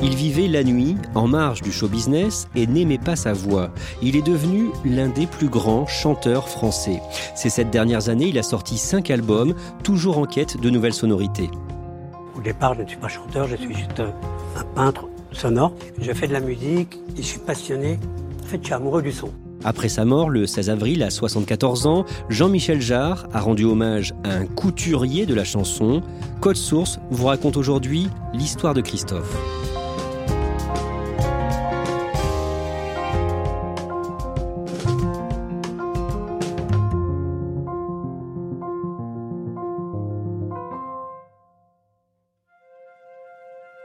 Il 0.00 0.14
vivait 0.14 0.46
la 0.46 0.62
nuit, 0.62 0.96
en 1.16 1.26
marge 1.26 1.60
du 1.60 1.72
show 1.72 1.88
business, 1.88 2.48
et 2.54 2.68
n'aimait 2.68 2.98
pas 2.98 3.16
sa 3.16 3.32
voix. 3.32 3.70
Il 4.00 4.14
est 4.14 4.24
devenu 4.24 4.68
l'un 4.84 5.08
des 5.08 5.26
plus 5.26 5.48
grands 5.48 5.86
chanteurs 5.86 6.48
français. 6.48 7.02
Ces 7.34 7.50
sept 7.50 7.70
dernières 7.70 8.08
années, 8.08 8.28
il 8.28 8.38
a 8.38 8.44
sorti 8.44 8.78
cinq 8.78 9.10
albums, 9.10 9.54
toujours 9.82 10.18
en 10.18 10.26
quête 10.26 10.60
de 10.60 10.70
nouvelles 10.70 10.94
sonorités. 10.94 11.50
Au 12.36 12.40
départ, 12.40 12.74
je 12.74 12.82
ne 12.82 12.86
suis 12.86 12.96
pas 12.96 13.08
chanteur, 13.08 13.48
je 13.48 13.56
suis 13.56 13.74
juste 13.74 14.00
un 14.00 14.64
peintre 14.76 15.08
sonore. 15.32 15.72
Je 16.00 16.12
fais 16.12 16.28
de 16.28 16.32
la 16.32 16.40
musique 16.40 16.96
et 17.16 17.22
je 17.22 17.26
suis 17.26 17.40
passionné. 17.40 17.98
En 18.44 18.46
fait, 18.46 18.58
je 18.60 18.66
suis 18.66 18.74
amoureux 18.74 19.02
du 19.02 19.10
son. 19.10 19.30
Après 19.64 19.88
sa 19.88 20.04
mort 20.04 20.30
le 20.30 20.46
16 20.46 20.70
avril 20.70 21.02
à 21.02 21.10
74 21.10 21.88
ans, 21.88 22.04
Jean-Michel 22.28 22.80
Jarre 22.80 23.26
a 23.32 23.40
rendu 23.40 23.64
hommage 23.64 24.14
à 24.22 24.34
un 24.34 24.46
couturier 24.46 25.26
de 25.26 25.34
la 25.34 25.42
chanson. 25.42 26.02
Code 26.40 26.56
Source 26.56 27.00
vous 27.10 27.26
raconte 27.26 27.56
aujourd'hui 27.56 28.08
l'histoire 28.32 28.74
de 28.74 28.80
Christophe. 28.80 29.36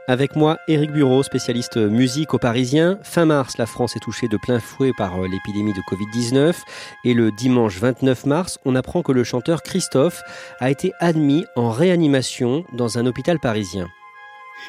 Avec 0.06 0.36
moi, 0.36 0.58
Éric 0.68 0.92
Bureau, 0.92 1.22
spécialiste 1.22 1.78
musique 1.78 2.34
au 2.34 2.38
Parisien. 2.38 2.98
Fin 3.02 3.24
mars, 3.24 3.56
la 3.56 3.64
France 3.64 3.96
est 3.96 4.00
touchée 4.00 4.28
de 4.28 4.36
plein 4.36 4.60
fouet 4.60 4.92
par 4.98 5.18
euh, 5.18 5.26
l'épidémie 5.26 5.72
de 5.72 5.80
Covid-19. 5.80 6.54
Et 7.04 7.14
le 7.14 7.30
dimanche 7.30 7.78
29 7.78 8.26
mars, 8.26 8.58
on 8.66 8.74
apprend 8.74 9.02
que 9.02 9.12
le 9.12 9.24
chanteur 9.24 9.62
Christophe 9.62 10.20
a 10.60 10.70
été 10.70 10.92
admis 11.00 11.46
en 11.56 11.70
réanimation 11.70 12.66
dans 12.74 12.98
un 12.98 13.06
hôpital 13.06 13.40
parisien. 13.40 13.88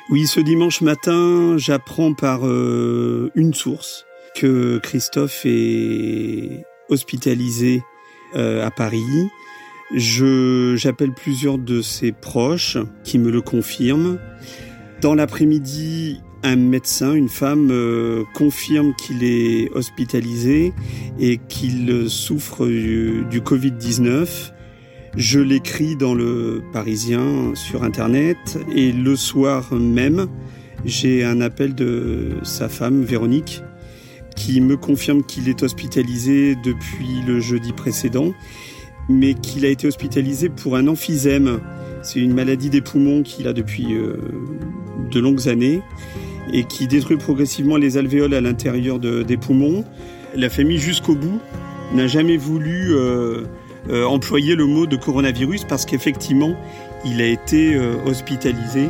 Oui, 0.09 0.25
ce 0.25 0.39
dimanche 0.39 0.80
matin, 0.80 1.58
j'apprends 1.58 2.14
par 2.14 2.47
euh, 2.47 3.30
une 3.36 3.53
source 3.53 4.05
que 4.36 4.77
Christophe 4.77 5.42
est 5.44 6.66
hospitalisé 6.88 7.83
euh, 8.36 8.66
à 8.66 8.72
Paris. 8.72 9.30
J'appelle 9.92 11.11
plusieurs 11.11 11.58
de 11.58 11.81
ses 11.81 12.14
proches 12.14 12.77
qui 13.03 13.20
me 13.20 13.30
le 13.30 13.42
confirment. 13.42 14.17
Dans 15.06 15.14
l'après-midi, 15.14 16.20
un 16.42 16.56
médecin, 16.56 17.14
une 17.14 17.30
femme, 17.30 17.70
euh, 17.70 18.23
confirme 18.34 18.95
qu'il 18.95 19.23
est 19.23 19.70
hospitalisé 19.75 20.73
et 21.20 21.38
qu'il 21.48 22.09
souffre 22.09 22.66
du, 22.66 23.39
Covid-19. 23.39 24.52
Je 25.15 25.39
l'écris 25.39 25.95
dans 25.95 26.15
le 26.15 26.64
Parisien 26.73 27.54
sur 27.54 27.83
Internet 27.83 28.58
et 28.76 28.92
le 28.92 29.15
soir 29.15 29.76
même, 29.76 30.26
j'ai 30.86 31.23
un 31.23 31.39
appel 31.39 31.76
de 31.76 32.38
sa 32.42 32.67
femme, 32.67 33.04
Véronique, 33.04 33.61
qui 34.36 34.60
me 34.60 34.76
confirme 34.76 35.21
qu'il 35.21 35.49
est 35.49 35.61
hospitalisé 35.61 36.55
depuis 36.64 37.21
le 37.27 37.39
jeudi 37.42 37.73
précédent, 37.73 38.33
mais 39.08 39.36
qu'il 39.36 39.65
a 39.65 39.70
été 39.70 39.86
hospitalisé 39.86 40.49
pour 40.49 40.76
un 40.76 40.88
emphysème. 40.88 41.60
C'est 42.02 42.21
une 42.21 42.33
maladie 42.33 42.71
des 42.71 42.82
poumons 42.82 43.21
qu'il 43.21 43.48
a 43.48 43.54
depuis 43.54 43.94
euh, 43.94 44.17
de 45.10 45.20
longues 45.20 45.48
années 45.48 45.82
et 46.54 46.64
qui 46.64 46.88
détruit 46.88 47.17
progressivement 47.17 47.77
les 47.77 47.98
alvéoles 47.98 48.33
à 48.33 48.42
l'intérieur 48.42 48.99
des 48.99 49.38
poumons. 49.38 49.83
La 50.36 50.49
famille 50.49 50.77
jusqu'au 50.77 51.16
bout 51.16 51.39
n'a 51.93 52.08
jamais 52.08 52.38
voulu 52.38 52.95
euh, 52.95 53.44
euh, 53.89 54.05
employer 54.05 54.55
le 54.55 54.65
mot 54.65 54.86
de 54.86 54.95
coronavirus 54.95 55.65
parce 55.65 55.86
qu'effectivement, 55.86 56.55
il 57.05 57.21
a 57.21 57.26
été 57.26 57.76
euh, 57.76 57.95
hospitalisé 58.05 58.89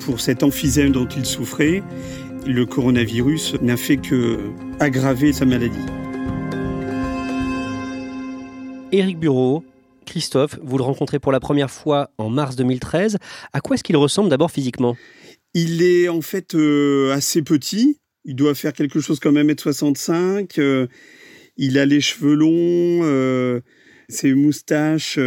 pour 0.00 0.20
cet 0.20 0.42
emphysème 0.42 0.92
dont 0.92 1.06
il 1.06 1.24
souffrait. 1.24 1.82
Le 2.46 2.66
coronavirus 2.66 3.56
n'a 3.62 3.76
fait 3.76 3.96
que 3.96 4.38
aggraver 4.80 5.32
sa 5.32 5.46
maladie. 5.46 5.78
Éric 8.92 9.18
Bureau, 9.18 9.64
Christophe, 10.04 10.58
vous 10.62 10.78
le 10.78 10.84
rencontrez 10.84 11.18
pour 11.18 11.32
la 11.32 11.40
première 11.40 11.70
fois 11.70 12.10
en 12.18 12.28
mars 12.28 12.54
2013. 12.54 13.18
À 13.52 13.60
quoi 13.60 13.74
est-ce 13.74 13.82
qu'il 13.82 13.96
ressemble 13.96 14.28
d'abord 14.28 14.50
physiquement? 14.50 14.94
Il 15.54 15.82
est 15.82 16.08
en 16.08 16.20
fait 16.20 16.54
euh, 16.54 17.12
assez 17.12 17.42
petit. 17.42 18.00
Il 18.24 18.34
doit 18.34 18.54
faire 18.54 18.72
quelque 18.72 19.00
chose 19.00 19.20
comme 19.20 19.36
1m65. 19.36 20.58
Euh, 20.58 20.86
il 21.56 21.78
a 21.78 21.86
les 21.86 22.00
cheveux 22.00 22.34
longs, 22.34 23.04
euh, 23.04 23.60
ses 24.08 24.34
moustaches, 24.34 25.18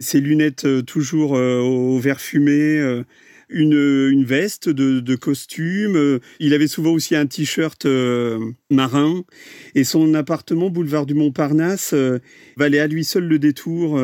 ses 0.00 0.20
lunettes 0.20 0.66
toujours 0.84 1.32
au 1.32 1.98
vert 1.98 2.20
fumé. 2.20 3.02
Une, 3.48 4.08
une, 4.10 4.24
veste 4.24 4.68
de, 4.68 5.14
costume. 5.14 6.18
Il 6.40 6.52
avait 6.52 6.66
souvent 6.66 6.90
aussi 6.90 7.14
un 7.14 7.26
t-shirt 7.26 7.86
marin. 8.70 9.22
Et 9.76 9.84
son 9.84 10.14
appartement, 10.14 10.68
boulevard 10.68 11.06
du 11.06 11.14
Montparnasse, 11.14 11.94
valait 12.56 12.80
à 12.80 12.88
lui 12.88 13.04
seul 13.04 13.24
le 13.24 13.38
détour 13.38 14.00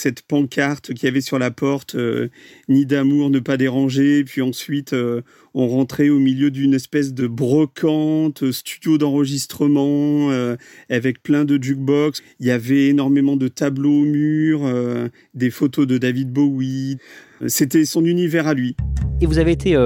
cette 0.00 0.22
pancarte 0.22 0.94
qu'il 0.94 1.04
y 1.04 1.08
avait 1.08 1.20
sur 1.20 1.38
la 1.38 1.50
porte, 1.50 1.94
euh, 1.94 2.28
ni 2.68 2.86
d'amour, 2.86 3.30
ne 3.30 3.38
pas 3.38 3.56
déranger. 3.56 4.24
Puis 4.24 4.40
ensuite, 4.40 4.94
euh, 4.94 5.20
on 5.54 5.68
rentrait 5.68 6.08
au 6.08 6.18
milieu 6.18 6.50
d'une 6.50 6.74
espèce 6.74 7.12
de 7.12 7.26
brocante, 7.26 8.50
studio 8.50 8.98
d'enregistrement, 8.98 10.30
euh, 10.30 10.56
avec 10.88 11.22
plein 11.22 11.44
de 11.44 11.62
jukebox. 11.62 12.22
Il 12.40 12.46
y 12.46 12.50
avait 12.50 12.88
énormément 12.88 13.36
de 13.36 13.48
tableaux 13.48 14.00
au 14.02 14.04
mur, 14.04 14.62
des 15.34 15.50
photos 15.50 15.86
de 15.86 15.98
David 15.98 16.32
Bowie. 16.32 16.96
C'était 17.46 17.84
son 17.84 18.04
univers 18.04 18.46
à 18.46 18.54
lui. 18.54 18.76
Et 19.20 19.26
vous 19.26 19.38
avez 19.38 19.52
été 19.52 19.76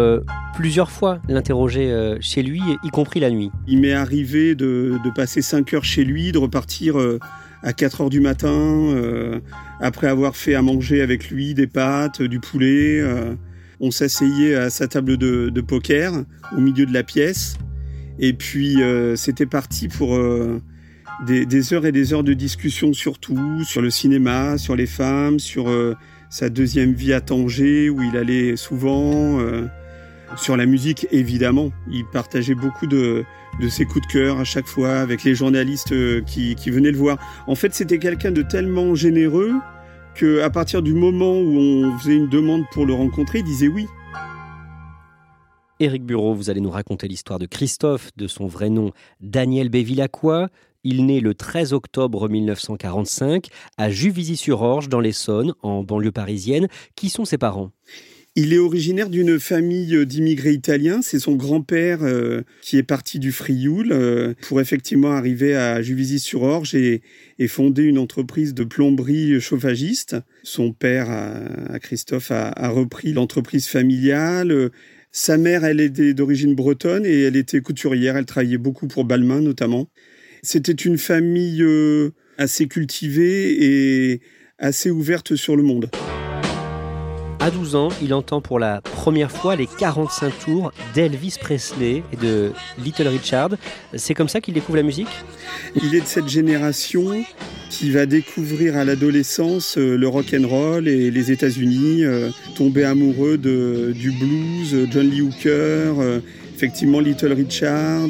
plusieurs 0.55 0.91
fois 0.91 1.21
l'interroger 1.29 2.17
chez 2.21 2.43
lui, 2.43 2.61
y 2.83 2.89
compris 2.91 3.21
la 3.21 3.31
nuit. 3.31 3.51
Il 3.67 3.81
m'est 3.81 3.93
arrivé 3.93 4.55
de, 4.55 4.99
de, 5.03 5.11
passer 5.11 5.43
cinq 5.43 5.75
heures 5.75 5.85
chez 5.85 6.05
lui, 6.05 6.33
de 6.33 6.39
repartir 6.39 6.97
à 7.65 7.73
4 7.73 8.03
heures 8.03 8.11
du 8.11 8.21
matin, 8.21 8.53
euh, 8.53 9.41
après 9.81 10.07
avoir 10.07 10.37
fait 10.37 10.55
à 10.55 10.63
manger 10.63 11.01
avec 11.01 11.31
lui 11.31 11.55
des 11.55 11.67
pâtes, 11.67 12.23
du 12.23 12.39
poulet. 12.39 13.01
Euh, 13.01 13.35
on 13.81 13.91
s'asseyait 13.91 14.55
à 14.55 14.71
sa 14.71 14.87
table 14.87 15.17
de, 15.17 15.61
poker 15.61 16.13
au 16.57 16.61
milieu 16.61 16.87
de 16.87 16.93
la 16.93 17.03
pièce. 17.03 17.57
Et 18.21 18.35
puis 18.35 18.83
euh, 18.83 19.17
c'était 19.17 19.47
parti 19.47 19.89
pour 19.89 20.17
des, 21.27 21.73
heures 21.73 21.87
et 21.87 21.93
des 21.93 22.13
heures 22.13 22.23
de 22.23 22.35
discussion 22.35 22.93
sur 22.93 23.19
tout, 23.19 23.65
sur 23.65 23.81
le 23.81 23.91
cinéma, 23.91 24.59
sur 24.59 24.77
les 24.77 24.87
femmes, 24.87 25.41
sur 25.41 25.73
sa 26.29 26.51
deuxième 26.51 26.93
vie 26.93 27.15
à 27.15 27.21
Tanger 27.21 27.89
où 27.89 28.03
il 28.03 28.17
allait 28.17 28.57
souvent, 28.57 29.41
sur 30.37 30.57
la 30.57 30.67
musique 30.67 31.07
évidemment. 31.11 31.71
Il 31.91 32.05
partageait 32.07 32.55
beaucoup 32.55 32.87
de, 32.87 33.25
ses 33.69 33.85
coups 33.85 34.07
de 34.07 34.13
cœur 34.13 34.39
à 34.39 34.45
chaque 34.45 34.67
fois 34.67 34.99
avec 34.99 35.25
les 35.25 35.35
journalistes 35.35 35.93
euh, 35.93 36.23
qui, 36.23 36.55
venaient 36.71 36.91
le 36.91 36.99
voir. 36.99 37.19
En 37.47 37.55
fait, 37.55 37.75
c'était 37.75 37.99
quelqu'un 37.99 38.31
de 38.31 38.43
tellement 38.43 38.95
généreux 38.95 39.53
que 40.15 40.43
à 40.43 40.51
partir 40.51 40.83
du 40.83 40.95
moment 40.95 41.39
où 41.39 41.59
on 41.59 41.99
faisait 41.99 42.17
une 42.17 42.29
demande 42.29 42.65
pour 42.73 42.87
le 42.87 42.95
rencontrer, 42.95 43.41
il 43.41 43.45
disait 43.45 43.69
oui. 43.69 43.87
Éric 45.81 46.05
Bureau, 46.05 46.35
vous 46.35 46.51
allez 46.51 46.61
nous 46.61 46.71
raconter 46.71 47.09
l'histoire 47.09 47.39
de 47.39 47.47
Christophe, 47.47 48.11
de 48.17 48.29
son 48.29 48.47
vrai 48.47 48.71
nom 48.71 48.93
Daniel 49.21 49.69
Bévillacqua. 49.69 50.49
Il 50.85 51.07
naît 51.07 51.21
le 51.21 51.35
13 51.35 51.73
octobre 51.73 52.29
1945 52.29 53.49
à 53.77 53.91
Juvisy-sur-Orge, 53.91 54.89
dans 54.89 55.01
l'Essonne, 55.01 55.55
en 55.63 55.83
banlieue 55.83 56.13
parisienne. 56.13 56.69
Qui 56.95 57.09
sont 57.09 57.25
ses 57.25 57.39
parents? 57.39 57.71
Il 58.37 58.53
est 58.53 58.59
originaire 58.59 59.11
d'une 59.11 59.39
famille 59.39 60.05
d'immigrés 60.07 60.53
italiens. 60.53 61.03
C'est 61.03 61.21
son 61.21 61.37
grand-père 61.37 62.01
euh, 62.03 62.43
qui 62.63 62.79
est 62.79 62.83
parti 62.83 63.21
du 63.21 63.31
Frioul 63.31 63.93
euh, 63.93 64.35
pour 64.49 64.61
effectivement 64.61 65.13
arriver 65.13 65.55
à 65.55 65.81
Juvisy-sur-Orge 65.83 66.75
et, 66.75 67.03
fonder 67.47 67.83
une 67.83 67.99
entreprise 67.99 68.55
de 68.55 68.65
plomberie 68.65 69.41
chauffagiste. 69.41 70.17
Son 70.43 70.73
père, 70.73 71.09
Christophe, 71.81 72.31
a, 72.31 72.49
a 72.49 72.69
repris 72.71 73.13
l'entreprise 73.13 73.69
familiale. 73.69 74.71
Sa 75.17 75.39
mère, 75.39 75.65
elle 75.65 75.81
est 75.81 76.13
d'origine 76.13 76.57
bretonne 76.57 77.07
et 77.07 77.23
elle 77.23 77.37
était 77.37 77.61
couturière. 77.61 78.17
Elle 78.17 78.27
travaillait 78.27 78.59
beaucoup 78.59 78.89
pour 78.89 79.05
Balmain 79.05 79.41
notamment. 79.41 79.89
C'était 80.43 80.73
une 80.73 80.99
famille 80.99 81.63
euh, 81.63 82.11
assez 82.37 82.67
cultivée 82.67 83.65
et 83.65 84.21
assez 84.59 84.91
ouverte 84.91 85.37
sur 85.37 85.55
le 85.55 85.63
monde. 85.63 85.89
À 87.45 87.51
12 87.51 87.75
ans, 87.77 87.91
il 88.01 88.15
entend 88.15 88.41
pour 88.41 88.59
la 88.59 88.81
première 88.81 89.31
fois 89.31 89.55
les 89.55 89.67
45 89.67 90.33
tours 90.47 90.73
d'Elvis 90.95 91.37
Presley 91.39 92.03
et 92.11 92.17
de 92.17 92.53
Little 92.79 93.07
Richard. 93.09 93.51
C'est 93.95 94.15
comme 94.15 94.31
ça 94.31 94.41
qu'il 94.41 94.55
découvre 94.55 94.77
la 94.77 94.83
musique? 94.83 95.11
Il 95.77 95.95
est 95.95 96.01
de 96.01 96.07
cette 96.07 96.27
génération 96.27 97.23
qui 97.69 97.91
va 97.91 98.07
découvrir 98.07 98.79
à 98.79 98.87
l'adolescence 98.87 99.77
euh, 99.77 99.99
le 99.99 100.09
rock 100.09 100.35
and 100.35 100.49
roll 100.49 100.89
et 100.89 101.11
les 101.11 101.33
États-Unis, 101.33 102.07
euh, 102.07 102.31
tomber 102.57 102.85
amoureux 102.85 103.37
du 103.37 104.11
blues, 104.13 104.89
John 104.91 105.11
Lee 105.11 105.21
Hooker, 105.21 106.01
euh, 106.01 106.21
effectivement 106.55 107.01
Little 107.01 107.35
Richard, 107.35 108.09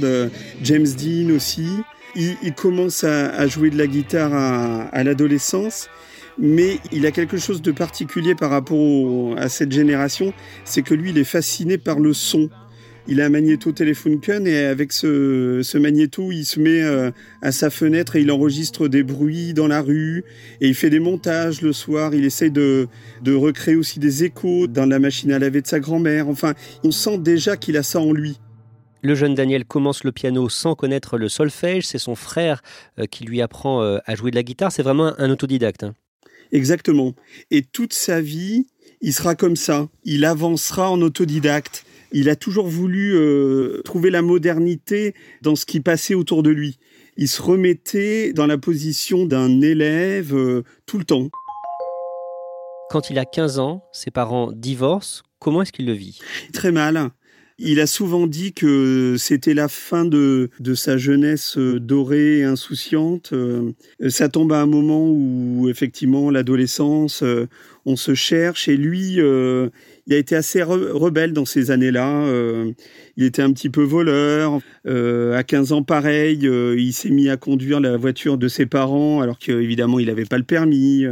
James 0.62 0.86
Dean 0.96 1.34
aussi. 1.34 1.66
Il, 2.14 2.54
commence 2.54 3.02
à, 3.02 3.48
jouer 3.48 3.70
de 3.70 3.78
la 3.78 3.88
guitare 3.88 4.32
à 4.92 5.02
l'adolescence 5.02 5.88
mais 6.38 6.78
il 6.92 7.06
a 7.06 7.10
quelque 7.10 7.38
chose 7.38 7.62
de 7.62 7.72
particulier 7.72 8.34
par 8.34 8.50
rapport 8.50 9.36
à 9.38 9.48
cette 9.48 9.72
génération, 9.72 10.32
c'est 10.64 10.82
que 10.82 10.94
lui, 10.94 11.10
il 11.10 11.18
est 11.18 11.24
fasciné 11.24 11.78
par 11.78 12.00
le 12.00 12.12
son. 12.12 12.50
Il 13.06 13.20
a 13.20 13.26
un 13.26 13.28
magnéto 13.28 13.70
Telefunken 13.70 14.46
et 14.46 14.64
avec 14.64 14.90
ce, 14.90 15.76
magnéto, 15.76 16.32
il 16.32 16.46
se 16.46 16.58
met 16.58 16.82
euh, 16.82 17.10
à 17.42 17.52
sa 17.52 17.68
fenêtre 17.68 18.16
et 18.16 18.22
il 18.22 18.32
enregistre 18.32 18.88
des 18.88 19.02
bruits 19.02 19.52
dans 19.52 19.68
la 19.68 19.82
rue 19.82 20.24
et 20.62 20.68
il 20.68 20.74
fait 20.74 20.88
des 20.88 21.00
montages 21.00 21.60
le 21.60 21.74
soir. 21.74 22.14
Il 22.14 22.24
essaye 22.24 22.50
de, 22.50 22.88
de 23.22 23.34
recréer 23.34 23.76
aussi 23.76 23.98
des 23.98 24.24
échos 24.24 24.68
dans 24.68 24.86
la 24.86 24.98
machine 24.98 25.32
à 25.32 25.38
laver 25.38 25.60
de 25.60 25.66
sa 25.66 25.80
grand-mère. 25.80 26.28
Enfin, 26.28 26.54
on 26.82 26.90
sent 26.90 27.18
déjà 27.18 27.58
qu'il 27.58 27.76
a 27.76 27.82
ça 27.82 28.00
en 28.00 28.10
lui. 28.10 28.38
Le 29.02 29.14
jeune 29.14 29.34
Daniel 29.34 29.66
commence 29.66 30.02
le 30.02 30.12
piano 30.12 30.48
sans 30.48 30.74
connaître 30.74 31.18
le 31.18 31.28
solfège. 31.28 31.86
C'est 31.86 31.98
son 31.98 32.14
frère 32.14 32.62
euh, 32.98 33.04
qui 33.04 33.24
lui 33.24 33.42
apprend 33.42 33.82
euh, 33.82 33.98
à 34.06 34.14
jouer 34.14 34.30
de 34.30 34.36
la 34.36 34.42
guitare. 34.42 34.72
C'est 34.72 34.82
vraiment 34.82 35.12
un 35.18 35.28
autodidacte. 35.28 35.84
Exactement. 36.54 37.14
Et 37.50 37.62
toute 37.62 37.92
sa 37.92 38.20
vie, 38.20 38.68
il 39.00 39.12
sera 39.12 39.34
comme 39.34 39.56
ça. 39.56 39.88
Il 40.04 40.24
avancera 40.24 40.88
en 40.88 41.02
autodidacte. 41.02 41.84
Il 42.12 42.28
a 42.28 42.36
toujours 42.36 42.68
voulu 42.68 43.16
euh, 43.16 43.82
trouver 43.84 44.10
la 44.10 44.22
modernité 44.22 45.14
dans 45.42 45.56
ce 45.56 45.66
qui 45.66 45.80
passait 45.80 46.14
autour 46.14 46.44
de 46.44 46.50
lui. 46.50 46.78
Il 47.16 47.28
se 47.28 47.42
remettait 47.42 48.32
dans 48.32 48.46
la 48.46 48.56
position 48.56 49.26
d'un 49.26 49.60
élève 49.60 50.34
euh, 50.34 50.62
tout 50.86 50.98
le 50.98 51.04
temps. 51.04 51.28
Quand 52.88 53.10
il 53.10 53.18
a 53.18 53.24
15 53.24 53.58
ans, 53.58 53.84
ses 53.92 54.12
parents 54.12 54.52
divorcent. 54.52 55.22
Comment 55.40 55.62
est-ce 55.62 55.72
qu'il 55.72 55.86
le 55.86 55.92
vit? 55.92 56.20
Très 56.52 56.70
mal. 56.70 57.10
Il 57.58 57.78
a 57.78 57.86
souvent 57.86 58.26
dit 58.26 58.52
que 58.52 59.14
c'était 59.16 59.54
la 59.54 59.68
fin 59.68 60.04
de, 60.04 60.50
de 60.58 60.74
sa 60.74 60.96
jeunesse 60.96 61.56
euh, 61.56 61.78
dorée 61.78 62.38
et 62.38 62.44
insouciante. 62.44 63.32
Euh, 63.32 63.70
ça 64.08 64.28
tombe 64.28 64.52
à 64.52 64.60
un 64.60 64.66
moment 64.66 65.08
où 65.08 65.68
effectivement 65.68 66.32
l'adolescence, 66.32 67.22
euh, 67.22 67.46
on 67.86 67.94
se 67.94 68.14
cherche 68.14 68.66
et 68.66 68.76
lui, 68.76 69.18
il 69.18 70.14
a 70.14 70.16
été 70.16 70.34
assez 70.34 70.62
rebelle 70.62 71.32
dans 71.32 71.44
ces 71.44 71.70
années-là. 71.70 72.26
il 73.18 73.24
était 73.24 73.42
un 73.42 73.52
petit 73.52 73.68
peu 73.68 73.82
voleur. 73.82 74.60
à 74.86 75.42
15 75.44 75.72
ans, 75.72 75.82
pareil, 75.82 76.48
il 76.48 76.92
s'est 76.94 77.10
mis 77.10 77.28
à 77.28 77.36
conduire 77.36 77.80
la 77.80 77.98
voiture 77.98 78.38
de 78.38 78.48
ses 78.48 78.64
parents 78.64 79.20
alors 79.20 79.38
qu'évidemment 79.38 79.98
il 79.98 80.06
n'avait 80.06 80.24
pas 80.24 80.38
le 80.38 80.44
permis. 80.44 81.04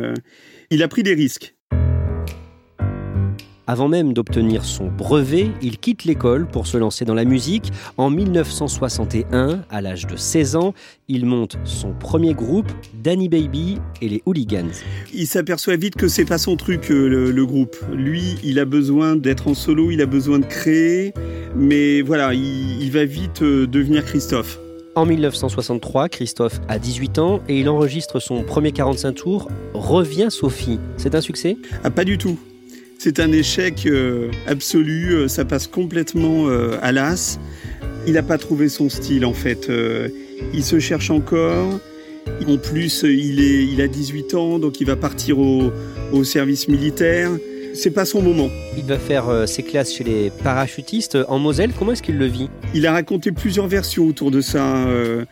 il 0.70 0.82
a 0.82 0.88
pris 0.88 1.02
des 1.02 1.12
risques. 1.12 1.54
Avant 3.72 3.88
même 3.88 4.12
d'obtenir 4.12 4.66
son 4.66 4.88
brevet, 4.88 5.50
il 5.62 5.78
quitte 5.78 6.04
l'école 6.04 6.46
pour 6.46 6.66
se 6.66 6.76
lancer 6.76 7.06
dans 7.06 7.14
la 7.14 7.24
musique. 7.24 7.72
En 7.96 8.10
1961, 8.10 9.60
à 9.70 9.80
l'âge 9.80 10.06
de 10.06 10.14
16 10.14 10.56
ans, 10.56 10.74
il 11.08 11.24
monte 11.24 11.56
son 11.64 11.94
premier 11.94 12.34
groupe, 12.34 12.70
Danny 13.02 13.30
Baby 13.30 13.78
et 14.02 14.10
les 14.10 14.22
Hooligans. 14.26 14.74
Il 15.14 15.26
s'aperçoit 15.26 15.76
vite 15.76 15.94
que 15.94 16.06
c'est 16.06 16.26
pas 16.26 16.36
son 16.36 16.56
truc, 16.56 16.90
euh, 16.90 17.32
le, 17.32 17.46
groupe. 17.46 17.74
Lui, 17.94 18.36
il 18.44 18.58
a 18.58 18.66
besoin 18.66 19.16
d'être 19.16 19.48
en 19.48 19.54
solo, 19.54 19.90
il 19.90 20.02
a 20.02 20.06
besoin 20.06 20.38
de 20.38 20.44
créer, 20.44 21.14
mais 21.56 22.02
voilà, 22.02 22.34
il, 22.34 22.90
va 22.90 23.06
vite 23.06 23.40
euh, 23.40 23.66
devenir 23.66 24.04
Christophe. 24.04 24.58
En 24.96 25.06
1963, 25.06 26.10
Christophe 26.10 26.60
a 26.68 26.78
18 26.78 27.18
ans 27.18 27.40
et 27.48 27.60
il 27.60 27.70
enregistre 27.70 28.20
son 28.20 28.42
premier 28.42 28.72
45 28.72 29.12
tours, 29.14 29.48
Revient 29.72 30.26
Sophie. 30.28 30.78
C'est 30.98 31.14
un 31.14 31.22
succès? 31.22 31.56
Ah, 31.84 31.90
Pas 31.90 32.04
du 32.04 32.18
tout. 32.18 32.38
C'est 33.04 33.18
un 33.18 33.32
échec 33.32 33.84
euh, 33.86 34.30
absolu, 34.46 35.12
euh, 35.12 35.26
ça 35.26 35.44
passe 35.44 35.66
complètement 35.66 36.46
euh, 36.46 36.78
à 36.82 36.92
l'as. 36.92 37.40
Il 38.06 38.12
n'a 38.12 38.22
pas 38.22 38.38
trouvé 38.38 38.68
son 38.68 38.88
style 38.88 39.26
en 39.26 39.32
fait. 39.32 39.68
il 40.54 40.62
se 40.62 40.78
cherche 40.78 41.10
encore. 41.10 41.80
En 42.46 42.56
plus, 42.58 43.02
il, 43.02 43.40
est, 43.40 43.64
il 43.64 43.80
a 43.80 43.88
18 43.88 44.34
ans, 44.34 44.60
donc 44.60 44.80
il 44.80 44.86
va 44.86 44.94
partir 44.94 45.40
au, 45.40 45.72
service 46.22 46.68
militaire. 46.68 47.32
C'est 47.74 47.90
pas 47.90 48.04
son 48.04 48.22
moment. 48.22 48.50
Il 48.76 48.84
va 48.84 48.98
faire 48.98 49.48
ses 49.48 49.64
classes 49.64 49.92
chez 49.92 50.04
les 50.04 50.30
parachutistes 50.44 51.18
en 51.26 51.40
Moselle. 51.40 51.72
Comment 51.76 51.92
est-ce 51.92 52.02
qu'il 52.04 52.18
le 52.18 52.26
vit? 52.26 52.50
Il 52.72 52.86
a 52.86 52.92
raconté 52.92 53.32
plusieurs 53.32 53.66
versions 53.66 54.06
autour 54.06 54.30
de 54.30 54.40
ça. 54.40 54.86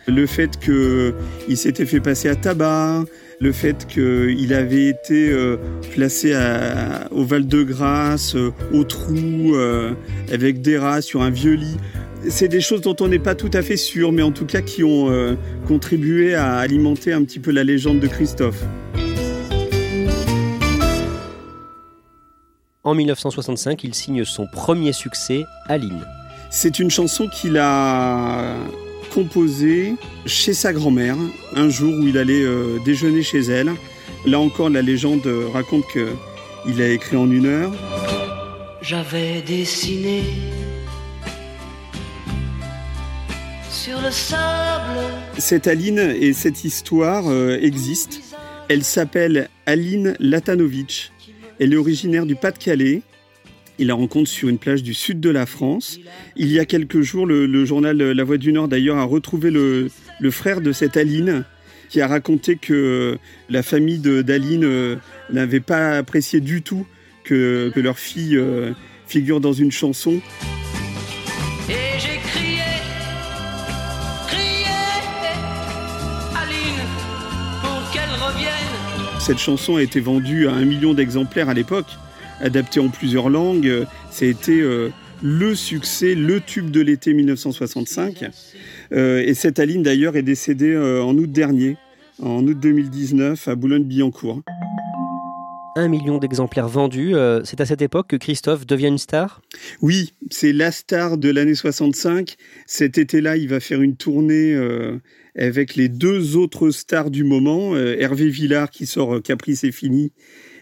le 0.09 0.27
fait 0.27 0.59
qu'il 0.59 1.57
s'était 1.57 1.87
fait 1.87 2.01
passer 2.01 2.29
à 2.29 2.35
tabac, 2.35 3.05
le 3.43 3.53
fait 3.53 3.87
qu'il 3.87 4.53
avait 4.53 4.89
été 4.89 5.31
euh, 5.31 5.57
placé 5.93 6.35
au 7.11 7.25
Val-de-Grâce, 7.25 8.37
euh, 8.37 8.53
au 8.73 8.85
trou, 8.85 9.55
euh, 9.55 9.95
avec 10.31 10.61
des 10.61 10.77
rats 10.77 11.01
sur 11.01 11.23
un 11.23 11.31
vieux 11.31 11.55
lit. 11.55 11.79
C'est 12.29 12.49
des 12.49 12.61
choses 12.61 12.83
dont 12.83 12.97
on 13.01 13.09
n'est 13.09 13.19
pas 13.19 13.35
tout 13.35 13.51
à 13.55 13.63
fait 13.63 13.79
sûr, 13.79 14.13
mais 14.13 14.21
en 14.21 14.31
tout 14.31 14.45
cas 14.45 14.61
qui 14.61 14.85
ont 14.85 15.09
contribué 15.67 16.35
à 16.35 16.57
alimenter 16.57 17.15
un 17.15 17.25
petit 17.25 17.39
peu 17.39 17.51
la 17.51 17.65
légende 17.65 17.99
de 17.99 18.09
Christophe. 18.09 18.63
En 22.85 22.95
1965, 22.95 23.85
il 23.85 23.95
signe 23.95 24.27
son 24.27 24.47
premier 24.53 24.93
succès, 24.93 25.45
Aline. 25.67 26.05
C'est 26.51 26.79
une 26.79 26.91
chanson 26.91 27.27
qu'il 27.29 27.57
a 27.57 28.55
composé 29.13 29.95
chez 30.27 30.55
sa 30.55 30.73
grand-mère 30.73 31.17
un 31.55 31.69
jour 31.69 31.95
où 31.99 32.07
il 32.07 32.17
allait 32.19 32.43
euh, 32.43 32.79
déjeuner 32.85 33.23
chez 33.23 33.41
elle. 33.41 33.73
Là 34.27 34.39
encore, 34.39 34.71
la 34.71 34.83
légende 34.83 35.27
raconte 35.53 35.85
qu'il 35.93 36.83
a 36.83 36.89
écrit 36.89 37.17
en 37.17 37.31
une 37.31 37.47
heure. 37.47 37.73
J'avais 38.83 39.43
dessiné 39.43 40.23
sur 43.71 44.01
le 44.01 44.11
sable. 44.11 45.01
Cette 45.39 45.67
Aline 45.67 46.15
et 46.21 46.33
cette 46.33 46.65
histoire 46.65 47.25
euh, 47.29 47.59
existent. 47.61 48.19
Elle 48.69 48.85
s'appelle 48.85 49.49
Aline 49.67 50.17
Latanovic. 50.19 51.13
Elle 51.59 51.73
est 51.73 51.77
originaire 51.77 52.27
du 52.27 52.37
Pas-de-Calais. 52.37 53.03
Il 53.81 53.87
la 53.87 53.95
rencontre 53.95 54.29
sur 54.29 54.51
une 54.51 54.59
plage 54.59 54.83
du 54.83 54.93
sud 54.93 55.21
de 55.21 55.31
la 55.31 55.47
France. 55.47 55.99
Il 56.37 56.53
y 56.53 56.59
a 56.59 56.67
quelques 56.67 57.01
jours, 57.01 57.25
le, 57.25 57.65
journal 57.65 57.97
La 57.97 58.25
Voix 58.25 58.37
du 58.37 58.53
Nord 58.53 58.69
d'ailleurs 58.69 58.99
a 58.99 59.05
retrouvé 59.05 59.51
le, 59.51 59.89
frère 60.31 60.61
de 60.61 60.71
cette 60.71 60.99
Aline 60.99 61.45
qui 61.89 62.03
a 62.03 62.07
raconté 62.07 62.57
que 62.57 63.17
la 63.49 63.63
famille 63.63 63.99
d'Aline 63.99 64.65
euh, 64.65 64.97
n'avait 65.33 65.61
pas 65.61 65.97
apprécié 65.97 66.41
du 66.41 66.61
tout 66.61 66.87
que, 67.25 67.73
leur 67.75 67.99
fille 67.99 68.37
euh, 68.37 68.73
figure 69.07 69.41
dans 69.41 69.55
une 69.55 69.73
chanson. 69.73 70.21
Et 71.71 71.73
j'ai 71.99 72.19
crié, 72.19 72.61
crié, 74.29 74.67
Aline, 76.37 76.85
pour 77.63 77.91
qu'elle 77.93 78.11
revienne. 78.11 79.21
Cette 79.21 79.39
chanson 79.39 79.77
a 79.77 79.83
été 79.83 80.01
vendue 80.01 80.49
à 80.49 80.53
un 80.53 80.67
million 80.67 80.93
d'exemplaires 80.93 81.49
à 81.49 81.55
l'époque 81.55 81.97
adapté 82.41 82.81
en 82.81 82.89
plusieurs 82.89 83.29
langues. 83.29 83.87
Ça 84.11 84.25
a 84.25 84.29
été 84.29 84.61
euh, 84.61 84.91
le 85.23 85.55
succès, 85.55 86.15
le 86.15 86.41
tube 86.41 86.71
de 86.71 86.81
l'été 86.81 87.15
1965. 87.15 88.25
Euh, 88.93 89.23
et 89.25 89.35
cette 89.35 89.59
Aline 89.59 89.83
d'ailleurs 89.83 90.17
est 90.17 90.23
décédée 90.23 90.73
euh, 90.73 91.03
en 91.03 91.17
août 91.17 91.31
dernier, 91.31 91.77
en 92.23 92.47
août 92.47 92.59
2019 92.59 93.49
à 93.49 93.55
Boulogne-Billancourt. 93.55 94.43
Un 95.77 95.89
million 95.89 96.19
d'exemplaires 96.19 96.69
vendus. 96.69 97.15
c'est 97.45 97.61
à 97.61 97.65
cette 97.65 97.81
époque 97.81 98.09
que 98.09 98.17
Christophe 98.17 98.67
devient 98.67 98.89
une 98.89 98.99
star? 98.99 99.41
Oui, 99.81 100.13
c'est 100.29 100.53
la 100.53 100.73
star 100.73 101.17
de 101.17 101.31
l'année 101.31 101.55
65. 101.55 102.35
Cet 102.67 102.99
été-là, 102.99 103.37
il 103.37 103.49
va 103.49 103.61
faire 103.61 103.81
une 103.81 103.95
tournée 103.95 104.53
avec 105.37 105.77
les 105.77 105.89
deux 105.89 106.37
autres 106.37 106.71
stars 106.71 107.11
du 107.11 107.25
moment, 107.25 107.77
Hervé 107.77 108.29
Villard 108.29 108.71
qui 108.71 108.87
sort 108.87 109.23
Caprice 109.23 109.65
est 109.65 109.73
fini 109.73 110.13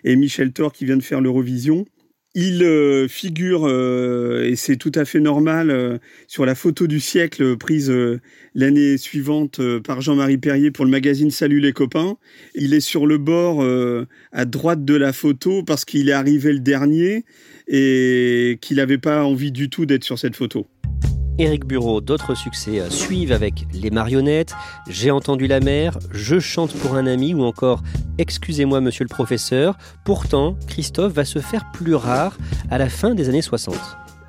et 0.05 0.17
Michel 0.17 0.53
Thor 0.53 0.73
qui 0.73 0.85
vient 0.85 0.97
de 0.97 1.03
faire 1.03 1.21
l'Eurovision. 1.21 1.85
Il 2.35 2.63
euh, 2.63 3.09
figure, 3.09 3.67
euh, 3.67 4.45
et 4.45 4.55
c'est 4.55 4.77
tout 4.77 4.93
à 4.95 5.05
fait 5.05 5.19
normal, 5.19 5.71
euh, 5.71 5.99
sur 6.27 6.45
la 6.45 6.55
photo 6.55 6.87
du 6.87 7.01
siècle 7.01 7.57
prise 7.57 7.93
l'année 8.55 8.99
suivante 8.99 9.61
par 9.81 10.01
Jean-Marie 10.03 10.39
Perrier 10.39 10.71
pour 10.71 10.85
le 10.85 10.91
magazine 10.91 11.31
Salut 11.31 11.61
les 11.61 11.73
copains. 11.73 12.17
Il 12.55 12.75
est 12.75 12.81
sur 12.81 13.07
le 13.07 13.19
bord 13.19 13.67
à 14.33 14.45
droite 14.45 14.85
de 14.85 14.95
la 14.95 15.13
photo 15.13 15.63
parce 15.63 15.85
qu'il 15.85 16.09
est 16.09 16.13
arrivé 16.13 16.53
le 16.53 16.61
dernier 16.61 17.25
et 17.67 18.59
qu'il 18.61 18.77
n'avait 18.77 18.99
pas 18.99 19.25
envie 19.25 19.53
du 19.53 19.69
tout 19.69 19.87
d'être 19.87 20.05
sur 20.05 20.19
cette 20.19 20.37
photo. 20.37 20.67
Éric 21.39 21.65
Bureau, 21.65 22.01
d'autres 22.01 22.35
succès 22.35 22.83
suivent 22.91 23.33
avec 23.33 23.67
Les 23.73 23.91
marionnettes, 23.91 24.55
J'ai 24.89 25.13
entendu 25.13 25.47
la 25.47 25.61
mer, 25.61 25.99
Je 26.11 26.41
chante 26.41 26.75
pour 26.75 26.97
un 26.97 27.07
ami 27.07 27.33
ou 27.33 27.43
encore 27.43 27.83
Excusez-moi 28.19 28.81
monsieur 28.81 29.05
le 29.05 29.09
professeur. 29.09 29.79
Pourtant, 30.05 30.57
Christophe 30.67 31.13
va 31.13 31.25
se 31.25 31.39
faire 31.39 31.71
plus 31.73 31.95
rare 31.95 32.37
à 32.71 32.79
la 32.79 32.89
fin 32.89 33.15
des 33.15 33.29
années 33.29 33.43
60. 33.43 33.77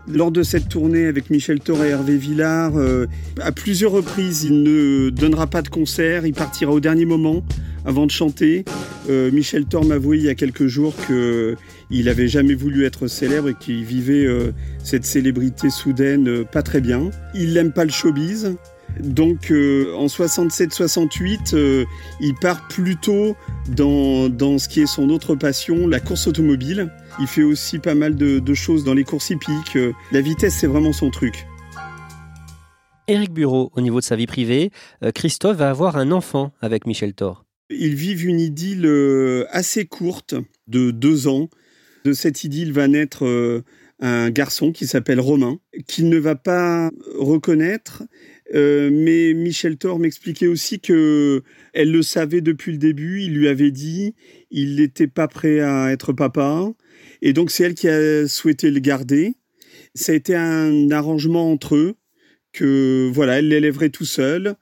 Lors 0.07 0.31
de 0.31 0.43
cette 0.43 0.69
tournée 0.69 1.07
avec 1.07 1.29
Michel 1.29 1.59
Thor 1.59 1.83
et 1.83 1.89
Hervé 1.89 2.17
Villard, 2.17 2.77
euh, 2.77 3.07
à 3.41 3.51
plusieurs 3.51 3.91
reprises, 3.91 4.43
il 4.43 4.63
ne 4.63 5.09
donnera 5.09 5.47
pas 5.47 5.61
de 5.61 5.67
concert, 5.67 6.25
il 6.25 6.33
partira 6.33 6.71
au 6.71 6.79
dernier 6.79 7.05
moment 7.05 7.43
avant 7.85 8.05
de 8.05 8.11
chanter. 8.11 8.65
Euh, 9.09 9.31
Michel 9.31 9.65
Thor 9.65 9.85
m'a 9.85 9.95
avoué 9.95 10.17
il 10.17 10.23
y 10.23 10.29
a 10.29 10.35
quelques 10.35 10.67
jours 10.67 10.93
qu'il 11.07 12.05
n'avait 12.05 12.27
jamais 12.27 12.53
voulu 12.53 12.85
être 12.85 13.07
célèbre 13.07 13.49
et 13.49 13.55
qu'il 13.59 13.83
vivait 13.83 14.25
euh, 14.25 14.51
cette 14.83 15.05
célébrité 15.05 15.69
soudaine 15.69 16.45
pas 16.45 16.61
très 16.61 16.81
bien. 16.81 17.09
Il 17.33 17.53
n'aime 17.53 17.71
pas 17.71 17.85
le 17.85 17.91
showbiz. 17.91 18.55
Donc 18.99 19.51
en 19.51 20.07
67-68, 20.07 21.85
il 22.21 22.35
part 22.35 22.67
plutôt 22.67 23.35
dans, 23.67 24.29
dans 24.29 24.57
ce 24.57 24.67
qui 24.67 24.81
est 24.81 24.87
son 24.87 25.11
autre 25.11 25.35
passion, 25.35 25.87
la 25.87 25.99
course 25.99 26.25
automobile. 26.25 26.89
Il 27.19 27.27
fait 27.27 27.43
aussi 27.43 27.79
pas 27.79 27.95
mal 27.95 28.15
de, 28.15 28.53
choses 28.53 28.83
dans 28.83 28.93
les 28.93 29.03
courses 29.03 29.29
hippiques. 29.29 29.75
Euh, 29.75 29.93
la 30.11 30.21
vitesse, 30.21 30.55
c'est 30.55 30.67
vraiment 30.67 30.93
son 30.93 31.09
truc. 31.09 31.45
Éric 33.07 33.33
Bureau, 33.33 33.71
au 33.75 33.81
niveau 33.81 33.99
de 33.99 34.05
sa 34.05 34.15
vie 34.15 34.27
privée, 34.27 34.71
euh, 35.03 35.11
Christophe 35.11 35.57
va 35.57 35.69
avoir 35.69 35.97
un 35.97 36.11
enfant 36.11 36.53
avec 36.61 36.85
Michel 36.87 37.13
Thor. 37.13 37.43
Ils 37.69 37.95
vivent 37.95 38.25
une 38.25 38.39
idylle 38.39 38.85
euh, 38.85 39.45
assez 39.49 39.85
courte, 39.85 40.35
de 40.67 40.91
deux 40.91 41.27
ans. 41.27 41.49
De 42.05 42.13
cette 42.13 42.43
idylle 42.43 42.71
va 42.71 42.87
naître 42.87 43.63
un 43.99 44.29
garçon 44.29 44.71
qui 44.71 44.87
s'appelle 44.87 45.19
Romain, 45.19 45.59
qu'il 45.87 46.07
ne 46.09 46.17
va 46.17 46.35
pas 46.35 46.89
reconnaître. 47.17 48.03
mais 48.53 49.33
Michel 49.33 49.77
Thor 49.77 49.99
m'expliquait 49.99 50.47
aussi 50.47 50.79
que 50.79 51.43
elle 51.73 51.91
le 51.91 52.01
savait 52.01 52.39
depuis 52.39 52.71
le 52.71 52.77
début. 52.77 53.21
Il 53.21 53.33
lui 53.33 53.49
avait 53.49 53.71
dit, 53.71 54.15
il 54.49 54.77
n'était 54.77 55.07
pas 55.07 55.27
prêt 55.27 55.59
à 55.59 55.91
être 55.91 56.13
papa. 56.13 56.71
Et 57.21 57.33
donc 57.33 57.51
c'est 57.51 57.65
elle 57.65 57.75
qui 57.75 57.89
a 57.89 58.27
souhaité 58.27 58.71
le 58.71 58.79
garder. 58.79 59.35
Ça 59.93 60.13
a 60.13 60.15
été 60.15 60.35
un 60.35 60.91
arrangement 60.91 61.51
entre 61.51 61.75
eux 61.75 61.95
que 62.51 63.09
voilà, 63.13 63.39
elle 63.39 63.49
l'élèverait 63.49 63.89
tout 63.89 64.05
seul. 64.05 64.55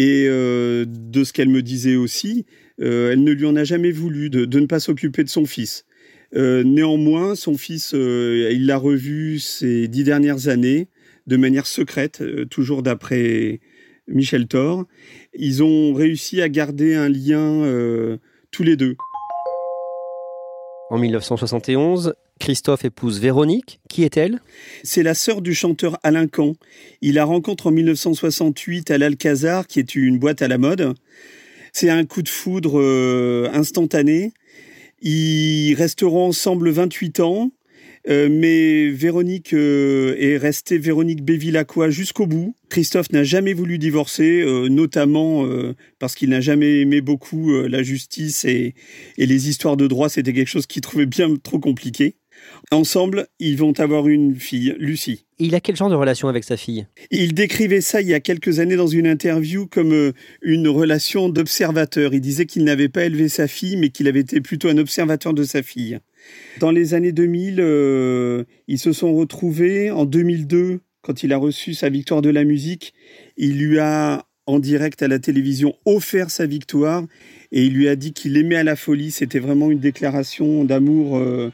Et 0.00 0.24
euh, 0.28 0.86
de 0.88 1.24
ce 1.24 1.34
qu'elle 1.34 1.50
me 1.50 1.60
disait 1.60 1.96
aussi, 1.96 2.46
euh, 2.80 3.12
elle 3.12 3.22
ne 3.22 3.32
lui 3.32 3.44
en 3.44 3.54
a 3.54 3.64
jamais 3.64 3.90
voulu 3.90 4.30
de, 4.30 4.58
ne 4.58 4.64
pas 4.64 4.80
s'occuper 4.80 5.24
de 5.24 5.28
son 5.28 5.44
fils. 5.44 5.84
Euh, 6.34 6.64
néanmoins, 6.64 7.34
son 7.34 7.58
fils, 7.58 7.92
il 7.92 8.64
l'a 8.64 8.78
revu 8.78 9.38
ces 9.40 9.88
dix 9.88 10.02
dernières 10.02 10.48
années 10.48 10.88
de 11.26 11.36
manière 11.36 11.66
secrète, 11.66 12.24
toujours 12.48 12.82
d'après 12.82 13.60
Michel 14.08 14.46
Thor. 14.46 14.86
Ils 15.34 15.62
ont 15.62 15.92
réussi 15.92 16.40
à 16.40 16.48
garder 16.48 16.94
un 16.94 17.10
lien 17.10 18.18
tous 18.50 18.62
les 18.62 18.76
deux. 18.76 18.96
En 20.88 20.96
1971, 20.96 22.14
Christophe 22.40 22.86
épouse 22.86 23.20
Véronique. 23.20 23.80
Qui 23.88 24.02
est-elle? 24.02 24.40
C'est 24.82 25.02
la 25.02 25.14
sœur 25.14 25.42
du 25.42 25.54
chanteur 25.54 25.98
Alain 26.02 26.26
Camp. 26.26 26.56
Il 27.02 27.14
la 27.14 27.24
rencontre 27.24 27.68
en 27.68 27.70
1968 27.70 28.90
à 28.90 28.98
l'Alcazar, 28.98 29.66
qui 29.66 29.78
est 29.78 29.94
une 29.94 30.18
boîte 30.18 30.42
à 30.42 30.48
la 30.48 30.58
mode. 30.58 30.94
C'est 31.72 31.90
un 31.90 32.04
coup 32.04 32.22
de 32.22 32.28
foudre 32.28 32.80
euh, 32.80 33.48
instantané. 33.52 34.32
Ils 35.02 35.74
resteront 35.74 36.26
ensemble 36.28 36.70
28 36.70 37.20
ans. 37.20 37.52
Euh, 38.08 38.30
mais 38.30 38.88
Véronique 38.88 39.52
euh, 39.52 40.16
est 40.18 40.38
restée 40.38 40.78
Véronique 40.78 41.22
Bévilacqua 41.22 41.90
jusqu'au 41.90 42.26
bout. 42.26 42.56
Christophe 42.70 43.12
n'a 43.12 43.22
jamais 43.22 43.52
voulu 43.52 43.76
divorcer, 43.76 44.42
notamment 44.70 45.46
parce 45.98 46.14
qu'il 46.14 46.30
n'a 46.30 46.40
jamais 46.40 46.80
aimé 46.80 47.00
beaucoup 47.02 47.52
la 47.52 47.82
justice 47.82 48.44
et, 48.44 48.74
et 49.18 49.26
les 49.26 49.48
histoires 49.48 49.76
de 49.76 49.86
droit. 49.86 50.08
C'était 50.08 50.32
quelque 50.32 50.48
chose 50.48 50.66
qu'il 50.66 50.80
trouvait 50.80 51.04
bien 51.04 51.34
trop 51.36 51.58
compliqué. 51.58 52.14
Ensemble, 52.70 53.26
ils 53.38 53.56
vont 53.56 53.78
avoir 53.80 54.08
une 54.08 54.36
fille, 54.36 54.76
Lucie. 54.78 55.24
il 55.38 55.54
a 55.54 55.60
quel 55.60 55.76
genre 55.76 55.90
de 55.90 55.94
relation 55.94 56.28
avec 56.28 56.44
sa 56.44 56.56
fille? 56.56 56.86
Il 57.10 57.34
décrivait 57.34 57.80
ça 57.80 58.00
il 58.00 58.08
y 58.08 58.14
a 58.14 58.20
quelques 58.20 58.60
années 58.60 58.76
dans 58.76 58.86
une 58.86 59.06
interview 59.06 59.66
comme 59.66 60.12
une 60.42 60.68
relation 60.68 61.28
d'observateur. 61.28 62.14
Il 62.14 62.20
disait 62.20 62.46
qu'il 62.46 62.64
n'avait 62.64 62.88
pas 62.88 63.04
élevé 63.04 63.28
sa 63.28 63.48
fille, 63.48 63.76
mais 63.76 63.90
qu'il 63.90 64.08
avait 64.08 64.20
été 64.20 64.40
plutôt 64.40 64.68
un 64.68 64.78
observateur 64.78 65.34
de 65.34 65.42
sa 65.42 65.62
fille. 65.62 65.98
Dans 66.58 66.70
les 66.70 66.94
années 66.94 67.12
2000, 67.12 67.56
euh, 67.60 68.44
ils 68.68 68.78
se 68.78 68.92
sont 68.92 69.14
retrouvés. 69.14 69.90
En 69.90 70.04
2002, 70.04 70.80
quand 71.02 71.22
il 71.22 71.32
a 71.32 71.38
reçu 71.38 71.74
sa 71.74 71.88
victoire 71.88 72.22
de 72.22 72.30
la 72.30 72.44
musique, 72.44 72.92
il 73.36 73.58
lui 73.58 73.78
a, 73.78 74.26
en 74.46 74.58
direct 74.58 75.02
à 75.02 75.08
la 75.08 75.18
télévision, 75.18 75.74
offert 75.86 76.30
sa 76.30 76.46
victoire 76.46 77.04
et 77.52 77.64
il 77.64 77.74
lui 77.74 77.88
a 77.88 77.96
dit 77.96 78.12
qu'il 78.12 78.36
aimait 78.36 78.56
à 78.56 78.64
la 78.64 78.76
folie. 78.76 79.10
C'était 79.10 79.38
vraiment 79.38 79.70
une 79.70 79.80
déclaration 79.80 80.64
d'amour 80.64 81.16
euh, 81.18 81.50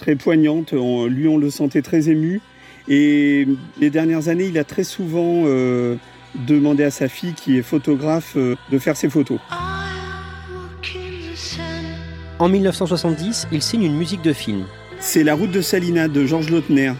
très 0.00 0.16
poignante. 0.16 0.72
lui, 0.72 1.28
on 1.28 1.36
le 1.36 1.50
sentait 1.50 1.82
très 1.82 2.08
ému. 2.08 2.40
Et 2.88 3.46
les 3.78 3.90
dernières 3.90 4.28
années, 4.28 4.46
il 4.46 4.58
a 4.58 4.64
très 4.64 4.82
souvent 4.82 5.42
euh, 5.44 5.96
demandé 6.34 6.82
à 6.82 6.90
sa 6.90 7.08
fille, 7.08 7.34
qui 7.34 7.58
est 7.58 7.62
photographe, 7.62 8.36
de 8.36 8.78
faire 8.78 8.96
ses 8.96 9.10
photos. 9.10 9.38
En 12.38 12.48
1970, 12.48 13.48
il 13.52 13.62
signe 13.62 13.82
une 13.82 13.96
musique 13.96 14.22
de 14.22 14.32
film. 14.32 14.64
C'est 14.98 15.22
La 15.22 15.34
route 15.34 15.50
de 15.50 15.60
Salina 15.60 16.08
de 16.08 16.24
Georges 16.24 16.50
Lautner. 16.50 16.94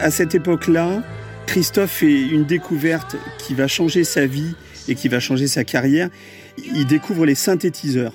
À 0.00 0.10
cette 0.10 0.34
époque-là, 0.34 1.02
Christophe 1.46 1.92
fait 1.92 2.20
une 2.20 2.44
découverte 2.44 3.16
qui 3.38 3.54
va 3.54 3.68
changer 3.68 4.02
sa 4.02 4.26
vie 4.26 4.56
et 4.88 4.96
qui 4.96 5.08
va 5.08 5.20
changer 5.20 5.46
sa 5.46 5.62
carrière. 5.62 6.08
Il 6.58 6.86
découvre 6.86 7.24
les 7.24 7.36
synthétiseurs. 7.36 8.14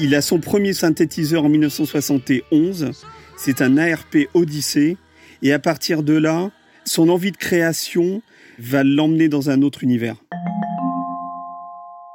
Il 0.00 0.14
a 0.14 0.22
son 0.22 0.40
premier 0.40 0.72
synthétiseur 0.72 1.44
en 1.44 1.48
1971. 1.50 2.92
C'est 3.36 3.60
un 3.60 3.76
ARP 3.76 4.28
Odyssey. 4.32 4.96
Et 5.42 5.52
à 5.52 5.58
partir 5.58 6.02
de 6.02 6.14
là, 6.14 6.50
son 6.84 7.08
envie 7.08 7.32
de 7.32 7.36
création 7.36 8.22
va 8.58 8.84
l'emmener 8.84 9.28
dans 9.28 9.50
un 9.50 9.60
autre 9.62 9.82
univers. 9.82 10.16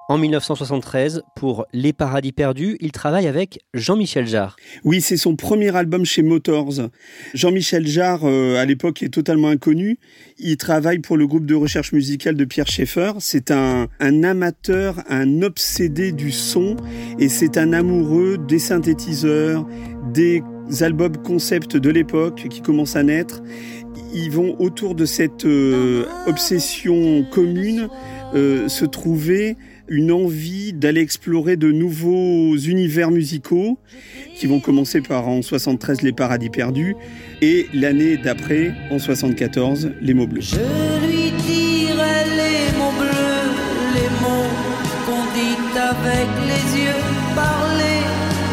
En 0.10 0.18
1973, 0.18 1.24
pour 1.36 1.66
Les 1.74 1.92
Paradis 1.92 2.32
Perdus, 2.32 2.78
il 2.80 2.94
travaille 2.94 3.28
avec 3.28 3.60
Jean-Michel 3.74 4.26
Jarre. 4.26 4.56
Oui, 4.86 5.02
c'est 5.02 5.18
son 5.18 5.36
premier 5.36 5.76
album 5.76 6.06
chez 6.06 6.24
Motors. 6.24 6.90
Jean-Michel 7.34 7.86
Jarre, 7.86 8.22
euh, 8.24 8.56
à 8.56 8.64
l'époque, 8.64 9.04
est 9.04 9.10
totalement 9.10 9.50
inconnu. 9.50 10.00
Il 10.40 10.56
travaille 10.56 11.00
pour 11.00 11.18
le 11.18 11.28
groupe 11.28 11.46
de 11.46 11.56
recherche 11.56 11.92
musicale 11.92 12.36
de 12.36 12.46
Pierre 12.46 12.68
Schaeffer. 12.68 13.16
C'est 13.20 13.52
un, 13.52 13.90
amateur, 14.00 15.04
un 15.10 15.42
obsédé 15.42 16.14
du 16.14 16.32
son, 16.32 16.78
et 17.20 17.28
c'est 17.28 17.58
un 17.58 17.74
amoureux 17.74 18.38
des 18.38 18.60
synthétiseurs, 18.60 19.68
des 20.14 20.42
albums 20.80 21.18
concept 21.18 21.76
de 21.76 21.90
l'époque 21.90 22.46
qui 22.50 22.62
commencent 22.62 22.96
à 22.96 23.04
naître. 23.04 23.44
Ils 24.14 24.32
vont 24.32 24.56
autour 24.60 24.96
de 24.96 25.04
cette 25.04 25.44
euh, 25.44 26.06
obsession 26.28 27.26
commune 27.30 27.90
euh, 28.34 28.70
se 28.70 28.86
trouver 28.86 29.58
une 29.90 30.12
envie 30.12 30.74
d'aller 30.74 31.02
explorer 31.02 31.56
de 31.56 31.72
nouveaux 31.72 32.56
univers 32.58 33.12
musicaux 33.12 33.78
qui 34.36 34.48
vont 34.48 34.60
commencer 34.60 35.02
par 35.02 35.28
en 35.28 35.42
73 35.42 36.02
les 36.02 36.14
paradis 36.14 36.50
perdus 36.50 36.96
et 37.42 37.68
l'année 37.74 38.18
d'après 38.18 38.74
en 38.92 39.00
74 39.00 39.92
les 40.02 40.14
mots 40.14 40.28
bleus. 40.28 40.42
Je 40.42 41.08
lui 41.08 41.32
dirai 41.32 42.26
les 42.36 42.78
mots 42.78 42.92
bleus, 43.00 43.52
les 43.96 44.10
mots 44.22 44.50
qu'on 45.06 45.24
dit 45.34 45.78
avec 45.78 46.28
les 46.46 46.84
yeux, 46.84 47.04
parler 47.36 48.02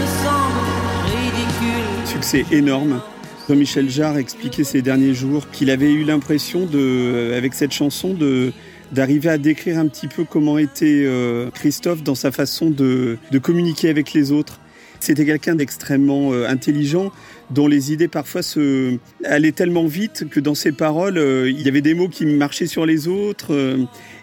me 0.00 0.07
semble 0.25 0.64
ridicule. 1.07 2.07
Succès 2.07 2.45
énorme. 2.50 3.00
Jean-Michel 3.49 3.91
Jarre 3.91 4.17
expliquait 4.17 4.64
ces 4.64 4.81
derniers 4.81 5.12
jours 5.12 5.50
qu'il 5.50 5.69
avait 5.69 5.93
eu 5.93 6.05
l'impression 6.05 6.64
de, 6.64 7.35
avec 7.37 7.53
cette 7.53 7.73
chanson, 7.73 8.14
de 8.14 8.55
d'arriver 8.95 9.29
à 9.29 9.39
décrire 9.39 9.79
un 9.79 9.89
petit 9.89 10.09
peu 10.09 10.25
comment 10.25 10.57
était 10.57 11.03
euh, 11.05 11.51
Christophe 11.51 12.03
dans 12.03 12.15
sa 12.15 12.31
façon 12.31 12.71
de, 12.71 13.19
communiquer 13.43 13.91
avec 13.91 14.13
les 14.13 14.33
autres. 14.33 14.61
C'était 15.01 15.27
quelqu'un 15.27 15.57
d'extrêmement 15.57 16.33
euh, 16.33 16.49
intelligent, 16.49 17.13
dont 17.51 17.67
les 17.67 17.93
idées 17.93 18.09
parfois 18.09 18.43
se 18.43 18.97
allaient 19.25 19.53
tellement 19.53 19.87
vite 19.87 20.27
que 20.31 20.41
dans 20.41 20.55
ses 20.55 20.73
paroles, 20.73 21.19
euh, 21.19 21.51
il 21.51 21.61
y 21.61 21.69
avait 21.69 21.83
des 21.83 21.95
mots 21.95 22.09
qui 22.09 22.25
marchaient 22.25 22.67
sur 22.67 22.87
les 22.87 23.09
autres. 23.09 23.53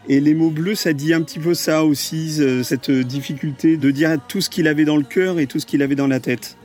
et 0.10 0.20
les 0.20 0.34
mots 0.34 0.50
bleus, 0.50 0.76
ça 0.76 0.94
dit 0.94 1.14
un 1.14 1.22
petit 1.22 1.40
peu 1.40 1.54
ça 1.54 1.84
aussi, 1.84 2.42
cette 2.64 2.90
difficulté 2.90 3.78
de 3.78 3.92
dire 3.92 4.18
tout 4.28 4.42
ce 4.42 4.50
qu'il 4.50 4.68
avait 4.68 4.86
dans 4.86 4.98
le 4.98 5.04
cœur 5.04 5.40
et 5.40 5.46
tout 5.46 5.60
ce 5.60 5.66
qu'il 5.66 5.84
avait 5.84 5.96
dans 5.96 6.08
la 6.08 6.20
tête. 6.20 6.58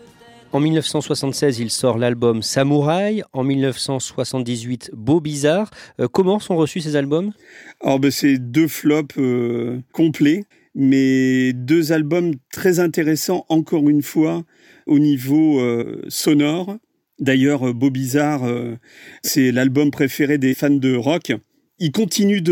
En 0.52 0.60
1976, 0.60 1.58
il 1.58 1.70
sort 1.70 1.98
l'album 1.98 2.40
Samouraï. 2.40 3.22
En 3.32 3.42
1978, 3.42 4.92
Beau 4.94 5.20
Bizarre. 5.20 5.70
Euh, 6.00 6.08
comment 6.08 6.38
sont 6.38 6.56
reçus 6.56 6.80
ces 6.80 6.96
albums? 6.96 7.32
Alors, 7.80 7.98
ben, 7.98 8.10
c'est 8.10 8.38
deux 8.38 8.68
flops 8.68 9.18
euh, 9.18 9.80
complets, 9.92 10.44
mais 10.74 11.52
deux 11.52 11.92
albums 11.92 12.34
très 12.52 12.78
intéressants, 12.78 13.44
encore 13.48 13.88
une 13.88 14.02
fois, 14.02 14.44
au 14.86 14.98
niveau 14.98 15.60
euh, 15.60 16.02
sonore. 16.08 16.76
D'ailleurs, 17.18 17.74
Beau 17.74 17.90
Bizarre, 17.90 18.42
c'est 19.22 19.50
l'album 19.50 19.90
préféré 19.90 20.36
des 20.36 20.52
fans 20.52 20.68
de 20.68 20.94
rock. 20.94 21.32
Il 21.78 21.90
continue 21.90 22.42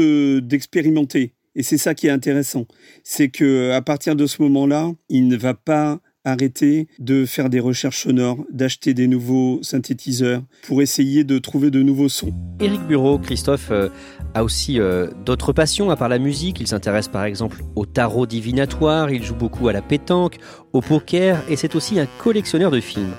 d'expérimenter. 0.41 1.35
et 1.55 1.63
c'est 1.63 1.77
ça 1.77 1.95
qui 1.95 2.07
est 2.07 2.11
intéressant. 2.11 2.67
C'est 3.03 3.29
que 3.29 3.73
à 3.73 3.83
partir 3.83 4.17
de 4.17 4.27
ce 4.27 4.41
moment-là, 4.41 4.91
il 5.11 5.29
ne 5.29 5.37
va 5.37 5.53
pas 5.53 6.01
arrêter 6.25 6.89
de 6.99 7.27
faire 7.27 7.51
des 7.51 7.61
recherches 7.61 8.05
sonores, 8.05 8.45
d'acheter 8.51 8.95
des 8.95 9.07
nouveaux 9.07 9.63
synthétiseurs 9.63 10.43
pour 10.67 10.83
essayer 10.83 11.25
de 11.25 11.39
trouver 11.39 11.71
de 11.71 11.83
nouveaux 11.83 12.09
sons. 12.09 12.33
Éric 12.61 12.81
Bureau, 12.87 13.19
Christophe 13.19 13.71
euh, 13.71 13.89
a 14.33 14.43
aussi 14.43 14.81
euh, 14.81 15.09
d'autres 15.25 15.53
passions 15.53 15.91
à 15.91 15.97
part 15.97 16.09
la 16.09 16.19
musique. 16.19 16.61
Il 16.61 16.67
s'intéresse 16.67 17.09
par 17.09 17.25
exemple 17.25 17.63
au 17.77 17.85
tarot 17.85 18.27
divinatoire, 18.27 19.11
il 19.11 19.23
joue 19.23 19.35
beaucoup 19.35 19.69
à 19.69 19.73
la 19.73 19.83
pétanque, 19.83 20.39
au 20.73 20.81
poker 20.81 21.43
et 21.49 21.57
c'est 21.57 21.75
aussi 21.75 22.01
un 22.01 22.07
collectionneur 22.23 22.71
de 22.71 22.81
films. 22.81 23.13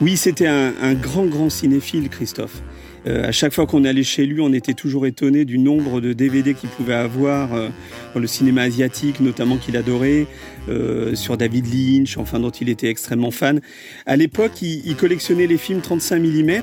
Oui, 0.00 0.16
c'était 0.16 0.46
un, 0.46 0.72
un 0.80 0.94
grand, 0.94 1.26
grand 1.26 1.50
cinéphile, 1.50 2.08
Christophe. 2.08 2.62
Euh, 3.06 3.28
à 3.28 3.32
chaque 3.32 3.52
fois 3.52 3.66
qu'on 3.66 3.84
allait 3.84 4.04
chez 4.04 4.26
lui, 4.26 4.40
on 4.40 4.52
était 4.52 4.74
toujours 4.74 5.06
étonné 5.06 5.44
du 5.44 5.58
nombre 5.58 6.00
de 6.00 6.12
DVD 6.12 6.54
qu'il 6.54 6.68
pouvait 6.68 6.94
avoir 6.94 7.54
euh, 7.54 7.68
dans 8.14 8.20
le 8.20 8.26
cinéma 8.26 8.62
asiatique, 8.62 9.20
notamment 9.20 9.56
qu'il 9.56 9.76
adorait, 9.76 10.26
euh, 10.68 11.14
sur 11.14 11.36
David 11.36 11.66
Lynch, 11.66 12.16
enfin 12.16 12.38
dont 12.38 12.50
il 12.50 12.68
était 12.68 12.88
extrêmement 12.88 13.32
fan. 13.32 13.60
À 14.06 14.16
l'époque, 14.16 14.62
il, 14.62 14.86
il, 14.86 14.94
collectionnait 14.94 15.46
les 15.46 15.58
films 15.58 15.80
35 15.80 16.20
mm. 16.20 16.62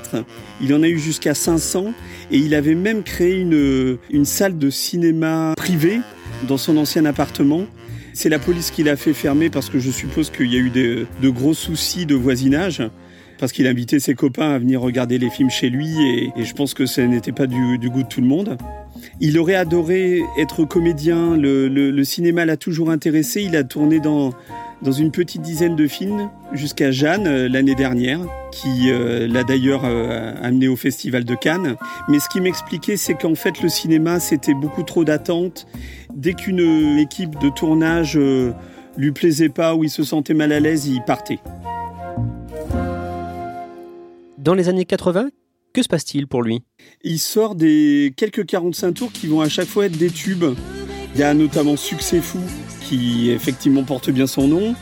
Il 0.62 0.72
en 0.74 0.82
a 0.82 0.88
eu 0.88 0.98
jusqu'à 0.98 1.34
500 1.34 1.92
et 2.30 2.38
il 2.38 2.54
avait 2.54 2.74
même 2.74 3.02
créé 3.02 3.36
une, 3.36 3.98
une 4.10 4.24
salle 4.24 4.56
de 4.56 4.70
cinéma 4.70 5.54
privée 5.56 6.00
dans 6.48 6.56
son 6.56 6.76
ancien 6.78 7.04
appartement. 7.04 7.66
C'est 8.14 8.28
la 8.28 8.38
police 8.38 8.70
qui 8.70 8.82
l'a 8.82 8.96
fait 8.96 9.12
fermer 9.12 9.50
parce 9.50 9.68
que 9.68 9.78
je 9.78 9.90
suppose 9.90 10.30
qu'il 10.30 10.52
y 10.52 10.56
a 10.56 10.58
eu 10.58 10.70
de, 10.70 11.06
de 11.22 11.28
gros 11.28 11.54
soucis 11.54 12.06
de 12.06 12.14
voisinage 12.14 12.82
parce 13.40 13.52
qu'il 13.52 13.66
invitait 13.66 13.98
ses 13.98 14.14
copains 14.14 14.50
à 14.50 14.58
venir 14.58 14.82
regarder 14.82 15.18
les 15.18 15.30
films 15.30 15.50
chez 15.50 15.70
lui 15.70 15.88
et, 16.02 16.30
je 16.36 16.52
pense 16.52 16.74
que 16.74 16.84
ce 16.84 17.00
n'était 17.00 17.32
pas 17.32 17.46
du, 17.46 17.78
goût 17.88 18.02
de 18.02 18.08
tout 18.08 18.20
le 18.20 18.26
monde. 18.26 18.58
Il 19.20 19.38
aurait 19.38 19.54
adoré 19.54 20.22
être 20.38 20.64
comédien, 20.64 21.36
le, 21.36 22.04
cinéma 22.04 22.44
l'a 22.44 22.58
toujours 22.58 22.90
intéressé, 22.90 23.42
il 23.42 23.56
a 23.56 23.64
tourné 23.64 23.98
dans, 23.98 24.30
une 24.82 25.10
petite 25.10 25.42
dizaine 25.42 25.74
de 25.74 25.86
films 25.86 26.30
jusqu'à 26.52 26.90
Jeanne 26.90 27.26
euh, 27.26 27.48
l'année 27.48 27.74
dernière, 27.74 28.20
qui 28.50 28.90
euh, 28.90 29.26
l'a 29.28 29.44
d'ailleurs 29.44 29.82
euh, 29.84 30.32
amené 30.42 30.68
au 30.68 30.76
Festival 30.76 31.24
de 31.24 31.34
Cannes. 31.34 31.76
Mais 32.08 32.18
ce 32.18 32.28
qui 32.28 32.40
m'expliquait, 32.40 32.96
c'est 32.96 33.14
qu'en 33.14 33.34
fait 33.34 33.62
le 33.62 33.68
cinéma, 33.68 34.20
c'était 34.20 34.54
beaucoup 34.54 34.82
trop 34.82 35.04
d'attentes. 35.04 35.66
Dès 36.14 36.34
qu'une 36.34 36.98
équipe 36.98 37.38
de 37.40 37.48
tournage 37.48 38.16
euh, 38.16 38.52
lui 38.96 39.12
plaisait 39.12 39.48
pas 39.48 39.74
ou 39.74 39.84
il 39.84 39.90
se 39.90 40.02
sentait 40.02 40.34
mal 40.34 40.52
à 40.52 40.60
l'aise, 40.60 40.86
il 40.86 41.02
partait. 41.02 41.38
Dans 44.40 44.54
les 44.54 44.70
années 44.70 44.86
80, 44.86 45.28
que 45.74 45.82
se 45.82 45.88
passe-t-il 45.88 46.26
pour 46.26 46.42
lui? 46.42 46.62
Il 47.02 47.18
sort 47.18 47.54
des 47.54 48.14
quelques 48.16 48.46
45 48.46 48.92
tours 48.94 49.12
qui 49.12 49.26
vont 49.26 49.42
à 49.42 49.50
chaque 49.50 49.66
fois 49.66 49.84
être 49.84 49.98
des 49.98 50.08
tubes. 50.08 50.54
Il 51.14 51.20
y 51.20 51.22
a 51.22 51.34
notamment 51.34 51.76
Succès 51.76 52.22
Fou 52.22 52.38
qui 52.80 53.30
effectivement 53.32 53.84
porte 53.84 54.08
bien 54.08 54.26
son 54.26 54.48
nom. 54.48 54.74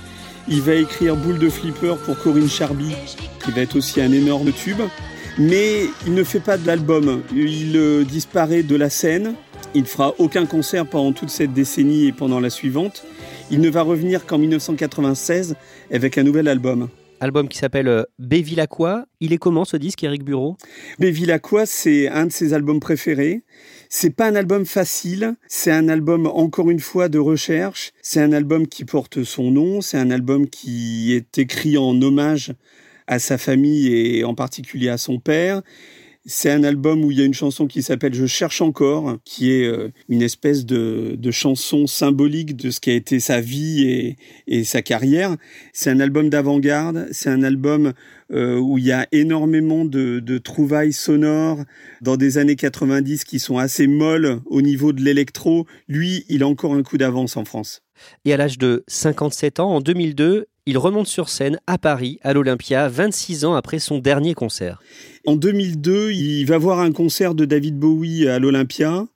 Il 0.47 0.61
va 0.61 0.77
écrire 0.77 1.17
Boule 1.17 1.41
de 1.41 1.49
flipper 1.49 1.97
pour 2.05 2.17
Corinne 2.21 2.49
Charby 2.49 2.95
qui 3.45 3.51
va 3.51 3.63
être 3.63 3.75
aussi 3.75 4.01
un 4.01 4.13
énorme 4.13 4.53
tube. 4.53 4.81
Mais 5.39 5.87
il 6.07 6.15
ne 6.15 6.23
fait 6.23 6.39
pas 6.39 6.57
d'album. 6.57 7.25
Il 7.35 7.77
euh, 7.77 8.05
disparaît 8.05 8.63
de 8.63 8.77
la 8.77 8.91
scène. 8.91 9.35
Il 9.75 9.83
ne 9.83 9.89
fera 9.89 10.15
aucun 10.19 10.47
concert 10.47 10.87
pendant 10.87 11.11
toute 11.11 11.31
cette 11.31 11.53
décennie 11.53 12.07
et 12.07 12.13
pendant 12.13 12.39
la 12.39 12.51
suivante. 12.51 13.03
Il 13.51 13.61
ne 13.61 13.71
va 13.71 13.83
revenir 13.83 14.25
qu'en 14.25 14.39
1996 14.39 15.57
avec 15.91 16.17
un 16.17 16.23
nouvel 16.23 16.47
album 16.47 16.89
album 17.21 17.49
qui 17.49 17.59
s'appelle 17.59 17.89
euh, 17.89 18.05
Bévilacqua. 18.19 19.07
Il 19.21 19.33
est 19.33 19.39
comment 19.39 19.65
ce 19.65 19.77
disque, 19.77 20.03
Eric 20.05 20.25
Bureau? 20.25 20.57
Bévilacqua, 20.99 21.67
c'est 21.67 22.09
un 22.09 22.27
de 22.27 22.33
ses 22.33 22.53
albums 22.55 22.81
préférés. 22.81 23.43
C'est 23.89 24.11
pas 24.11 24.27
un 24.27 24.35
album 24.35 24.67
facile, 24.67 25.35
c'est 25.47 25.73
un 25.73 25.89
album 25.89 26.27
encore 26.27 26.71
une 26.71 26.81
fois 26.81 27.09
de 27.09 27.19
recherche, 27.19 27.93
c'est 28.03 28.21
un 28.21 28.33
album 28.33 28.67
qui 28.67 28.85
porte 28.85 29.25
son 29.25 29.51
nom, 29.51 29.81
c'est 29.81 29.97
un 29.97 30.11
album 30.11 30.49
qui 30.49 31.15
est 31.15 31.39
écrit 31.39 31.79
en 31.79 32.01
hommage 32.03 32.53
à 33.07 33.19
sa 33.19 33.39
famille 33.39 33.95
et 33.95 34.25
en 34.25 34.35
particulier 34.35 34.91
à 34.91 34.99
son 34.99 35.19
père. 35.19 35.63
C'est 36.31 36.51
un 36.51 36.63
album 36.63 37.07
où 37.07 37.11
il 37.11 37.19
y 37.19 37.23
a 37.23 37.25
une 37.25 37.33
chanson 37.33 37.67
qui 37.67 37.83
s'appelle 37.83 38.13
Je 38.13 38.27
cherche 38.27 38.61
encore, 38.61 39.17
qui 39.25 39.51
est 39.51 39.65
euh, 39.65 39.91
une 40.11 40.21
espèce 40.21 40.67
de, 40.67 41.17
de, 41.19 41.31
chanson 41.31 41.87
symbolique 41.87 42.55
de 42.55 42.71
ce 42.71 42.81
qui 42.81 42.91
a 42.91 42.95
été 42.95 43.19
sa 43.19 43.41
vie 43.41 43.89
et, 43.89 44.17
et 44.47 44.63
sa 44.63 44.83
carrière. 44.83 45.37
C'est 45.73 45.89
un 45.89 46.01
album 46.01 46.29
d'avant-garde, 46.29 47.09
c'est 47.13 47.31
un 47.31 47.43
album 47.43 47.95
euh, 48.31 48.59
où 48.59 48.77
il 48.77 48.85
y 48.85 48.93
a 48.93 49.09
énormément 49.11 49.87
de, 49.87 50.21
de, 50.21 50.37
trouvailles 50.37 50.93
sonores 50.93 51.65
dans 52.03 52.19
des 52.19 52.37
années 52.37 52.57
90 52.57 53.25
qui 53.25 53.39
sont 53.39 53.57
assez 53.57 53.87
molles 53.87 54.41
au 54.45 54.61
niveau 54.61 54.93
de 54.93 55.01
l'électro. 55.01 55.67
Lui, 55.89 56.27
il 56.29 56.43
a 56.43 56.47
encore 56.47 56.75
un 56.75 56.83
coup 56.83 56.99
d'avance 56.99 57.39
en 57.39 57.47
France. 57.47 57.83
Et 58.27 58.35
à 58.35 58.37
l'âge 58.37 58.59
de 58.59 58.85
57 58.87 59.61
ans, 59.61 59.77
en 59.77 59.81
2002, 59.81 60.47
il 60.69 60.77
remonte 60.77 61.07
sur 61.07 61.31
scène 61.31 61.59
à 61.67 61.79
Paris, 61.79 62.19
à 62.23 62.35
l'Olympia, 62.35 62.89
26 62.89 63.47
ans 63.47 63.55
après 63.55 63.79
son 63.79 64.01
dernier 64.01 64.35
concert. 64.35 64.83
En 65.25 65.35
2002, 65.35 66.13
il 66.13 66.45
va 66.45 66.59
voir 66.59 66.81
un 66.81 66.93
concert 66.93 67.35
de 67.35 67.47
David 67.47 67.79
Bowie 67.79 68.29
à 68.29 68.39
l'Olympia. 68.39 69.07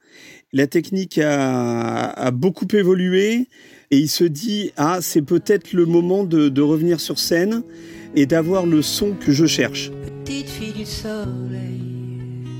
La 0.54 0.66
technique 0.66 1.18
a, 1.18 2.08
a, 2.08 2.30
beaucoup 2.30 2.66
évolué 2.72 3.48
et 3.90 3.98
il 3.98 4.08
se 4.08 4.24
dit 4.24 4.72
ah 4.78 5.00
c'est 5.02 5.20
peut-être 5.20 5.74
le 5.74 5.84
moment 5.84 6.24
de, 6.24 6.48
de, 6.48 6.62
revenir 6.62 7.00
sur 7.00 7.18
scène 7.18 7.62
et 8.16 8.24
d'avoir 8.24 8.64
le 8.64 8.80
son 8.80 9.12
que 9.12 9.30
je 9.30 9.44
cherche. 9.44 9.90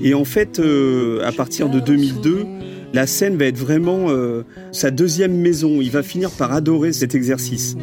Et 0.03 0.13
en 0.13 0.25
fait, 0.25 0.59
euh, 0.59 1.25
à 1.25 1.31
partir 1.31 1.67
de 1.67 1.79
2002, 1.79 2.45
la 2.93 3.07
scène 3.07 3.37
va 3.37 3.45
être 3.45 3.57
vraiment 3.57 4.11
euh, 4.11 4.43
sa 4.71 4.91
deuxième 4.91 5.35
maison. 5.35 5.81
Il 5.81 5.89
va 5.89 6.03
finir 6.03 6.29
par 6.29 6.53
adorer 6.53 6.93
cet 6.93 7.15
exercice. 7.15 7.75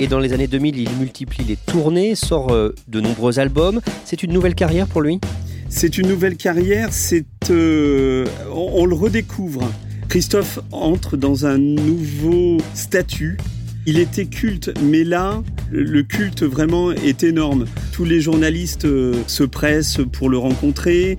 Et 0.00 0.08
dans 0.08 0.18
les 0.18 0.32
années 0.32 0.48
2000, 0.48 0.78
il 0.78 0.90
multiplie 0.98 1.44
les 1.44 1.56
tournées, 1.56 2.14
sort 2.14 2.50
euh, 2.50 2.74
de 2.88 3.00
nombreux 3.00 3.38
albums. 3.38 3.80
C'est 4.04 4.22
une 4.22 4.32
nouvelle 4.32 4.54
carrière 4.54 4.86
pour 4.86 5.02
lui? 5.02 5.20
C'est 5.68 5.98
une 5.98 6.08
nouvelle 6.08 6.36
carrière, 6.36 6.88
c'est 6.92 7.24
euh, 7.50 8.26
on, 8.52 8.86
le 8.86 8.94
redécouvre. 8.94 9.70
Christophe 10.08 10.60
entre 10.72 11.16
dans 11.16 11.46
un 11.46 11.58
nouveau 11.58 12.58
statut. 12.74 13.38
Il 13.86 13.98
était 13.98 14.26
culte, 14.26 14.72
mais 14.82 15.04
là, 15.04 15.42
le 15.70 16.02
culte 16.02 16.42
vraiment 16.42 16.92
est 16.92 17.22
énorme. 17.22 17.66
Tous 17.92 18.04
les 18.04 18.20
journalistes 18.20 18.86
euh, 18.86 19.14
se 19.26 19.44
pressent 19.44 20.00
pour 20.12 20.28
le 20.28 20.38
rencontrer. 20.38 21.18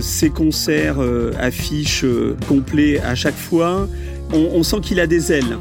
Ses 0.00 0.30
concerts 0.30 0.98
affichent 1.38 2.06
complets 2.48 3.00
à 3.00 3.14
chaque 3.14 3.36
fois. 3.36 3.88
On 4.32 4.62
sent 4.62 4.80
qu'il 4.82 5.00
a 5.00 5.06
des 5.06 5.32
ailes. 5.32 5.56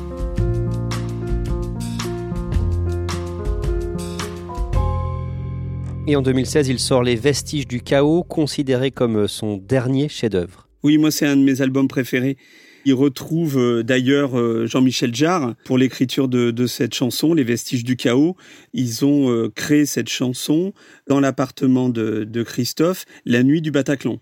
Et 6.06 6.18
en 6.18 6.22
2016, 6.22 6.68
il 6.68 6.80
sort 6.80 7.02
Les 7.02 7.16
Vestiges 7.16 7.66
du 7.66 7.80
Chaos, 7.80 8.24
considéré 8.24 8.92
comme 8.92 9.30
son 9.30 9.56
dernier 9.56 10.10
chef-d'œuvre. 10.10 10.68
Oui, 10.84 10.98
moi, 10.98 11.12
c'est 11.12 11.26
un 11.26 11.38
de 11.38 11.44
mes 11.44 11.62
albums 11.62 11.88
préférés. 11.88 12.36
Il 12.84 12.94
retrouve 12.94 13.58
euh, 13.58 13.84
d'ailleurs 13.84 14.38
euh, 14.38 14.66
Jean-Michel 14.66 15.16
Jarre 15.16 15.56
pour 15.64 15.78
l'écriture 15.78 16.28
de, 16.28 16.68
cette 16.68 16.94
chanson, 16.94 17.34
Les 17.34 17.46
Vestiges 17.46 17.86
du 17.86 17.96
Chaos. 17.96 18.36
Ils 18.74 19.06
ont 19.06 19.32
euh, 19.32 19.50
créé 19.50 19.86
cette 19.86 20.10
chanson 20.10 20.74
dans 21.08 21.22
l'appartement 21.22 21.88
de, 21.88 22.26
de 22.26 22.44
Christophe 22.44 23.06
la 23.24 23.42
nuit 23.42 23.62
du 23.62 23.72
Bataclan. 23.72 24.20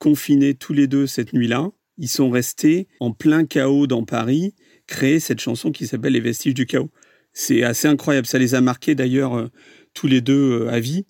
Confinés 0.00 0.52
tous 0.52 0.74
les 0.74 0.88
deux 0.88 1.06
cette 1.06 1.32
nuit-là, 1.32 1.70
ils 1.96 2.08
sont 2.08 2.28
restés 2.28 2.86
en 3.00 3.12
plein 3.12 3.46
chaos 3.46 3.86
dans 3.86 4.04
Paris, 4.04 4.54
créer 4.86 5.20
cette 5.20 5.40
chanson 5.40 5.72
qui 5.72 5.86
s'appelle 5.86 6.12
Les 6.12 6.20
Vestiges 6.20 6.52
du 6.52 6.66
Chaos. 6.66 6.90
C'est 7.32 7.62
assez 7.62 7.88
incroyable, 7.88 8.26
ça 8.26 8.38
les 8.38 8.54
a 8.54 8.60
marqués 8.60 8.94
d'ailleurs 8.94 9.48
tous 9.94 10.06
les 10.06 10.20
deux 10.20 10.68
à 10.68 10.78
vie. 10.80 11.06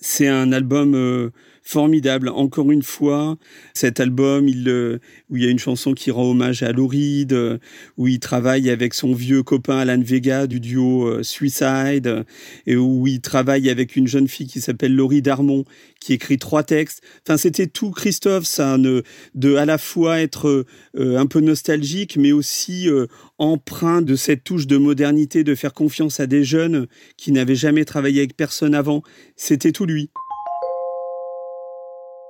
C'est 0.00 0.28
un 0.28 0.52
album 0.52 1.30
formidable. 1.68 2.30
Encore 2.30 2.72
une 2.72 2.82
fois, 2.82 3.36
cet 3.74 4.00
album, 4.00 4.48
il, 4.48 4.70
euh, 4.70 5.00
où 5.28 5.36
il 5.36 5.44
y 5.44 5.46
a 5.46 5.50
une 5.50 5.58
chanson 5.58 5.92
qui 5.92 6.10
rend 6.10 6.30
hommage 6.30 6.62
à 6.62 6.72
Lauride, 6.72 7.34
euh, 7.34 7.58
où 7.98 8.08
il 8.08 8.20
travaille 8.20 8.70
avec 8.70 8.94
son 8.94 9.12
vieux 9.12 9.42
copain 9.42 9.76
Alan 9.76 10.00
Vega 10.00 10.46
du 10.46 10.60
duo 10.60 11.06
euh, 11.06 11.22
Suicide, 11.22 12.24
et 12.66 12.74
où 12.74 13.06
il 13.06 13.20
travaille 13.20 13.68
avec 13.68 13.96
une 13.96 14.06
jeune 14.06 14.28
fille 14.28 14.46
qui 14.46 14.62
s'appelle 14.62 14.94
Laurie 14.94 15.20
Darmon, 15.20 15.66
qui 16.00 16.14
écrit 16.14 16.38
trois 16.38 16.62
textes. 16.62 17.02
Enfin, 17.26 17.36
c'était 17.36 17.66
tout 17.66 17.90
Christophe, 17.90 18.44
ça, 18.44 18.78
de, 18.78 19.02
de 19.34 19.56
à 19.56 19.66
la 19.66 19.76
fois 19.76 20.20
être 20.20 20.64
un 20.96 21.26
peu 21.26 21.40
nostalgique, 21.40 22.16
mais 22.16 22.32
aussi 22.32 22.88
empreint 23.36 24.00
de 24.00 24.16
cette 24.16 24.44
touche 24.44 24.66
de 24.66 24.78
modernité, 24.78 25.44
de 25.44 25.54
faire 25.54 25.74
confiance 25.74 26.20
à 26.20 26.26
des 26.26 26.44
jeunes 26.44 26.86
qui 27.16 27.32
n'avaient 27.32 27.56
jamais 27.56 27.84
travaillé 27.84 28.20
avec 28.20 28.36
personne 28.36 28.74
avant. 28.74 29.02
C'était 29.36 29.72
tout 29.72 29.84
lui. 29.84 30.10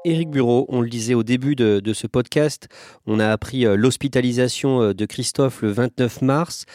Éric 0.04 0.30
Bureau, 0.30 0.64
on 0.68 0.80
le 0.80 0.88
disait 0.88 1.14
au 1.14 1.24
début 1.24 1.56
de, 1.56 1.92
ce 1.92 2.06
podcast, 2.06 2.68
on 3.06 3.18
a 3.18 3.28
appris 3.28 3.66
euh, 3.66 3.76
l'hospitalisation 3.76 4.80
euh, 4.82 4.94
de 4.94 5.06
Christophe 5.06 5.62
le 5.62 5.70
29 5.70 6.22
mars. 6.22 6.66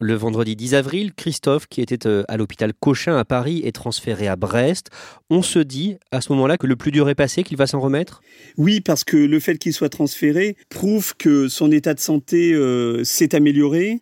Le 0.00 0.14
vendredi 0.14 0.56
10 0.56 0.74
avril, 0.74 1.12
Christophe, 1.12 1.66
qui 1.66 1.82
était 1.82 2.06
euh, 2.06 2.24
à 2.28 2.38
l'hôpital 2.38 2.72
Cochin 2.72 3.18
à 3.18 3.26
Paris, 3.26 3.60
est 3.64 3.72
transféré 3.72 4.28
à 4.28 4.36
Brest. 4.36 4.88
On 5.28 5.42
se 5.42 5.58
dit 5.58 5.96
à 6.10 6.22
ce 6.22 6.32
moment-là 6.32 6.56
que 6.56 6.66
le 6.66 6.76
plus 6.76 6.90
dur 6.90 7.10
est 7.10 7.14
passé, 7.14 7.42
qu'il 7.42 7.58
va 7.58 7.66
s'en 7.66 7.80
remettre? 7.80 8.22
Oui, 8.56 8.80
parce 8.80 9.04
que 9.04 9.18
le 9.18 9.40
fait 9.40 9.58
qu'il 9.58 9.74
soit 9.74 9.90
transféré 9.90 10.56
prouve 10.70 11.14
que 11.16 11.48
son 11.48 11.70
état 11.70 11.92
de 11.92 12.00
santé 12.00 12.58
s'est 13.04 13.34
amélioré. 13.34 14.00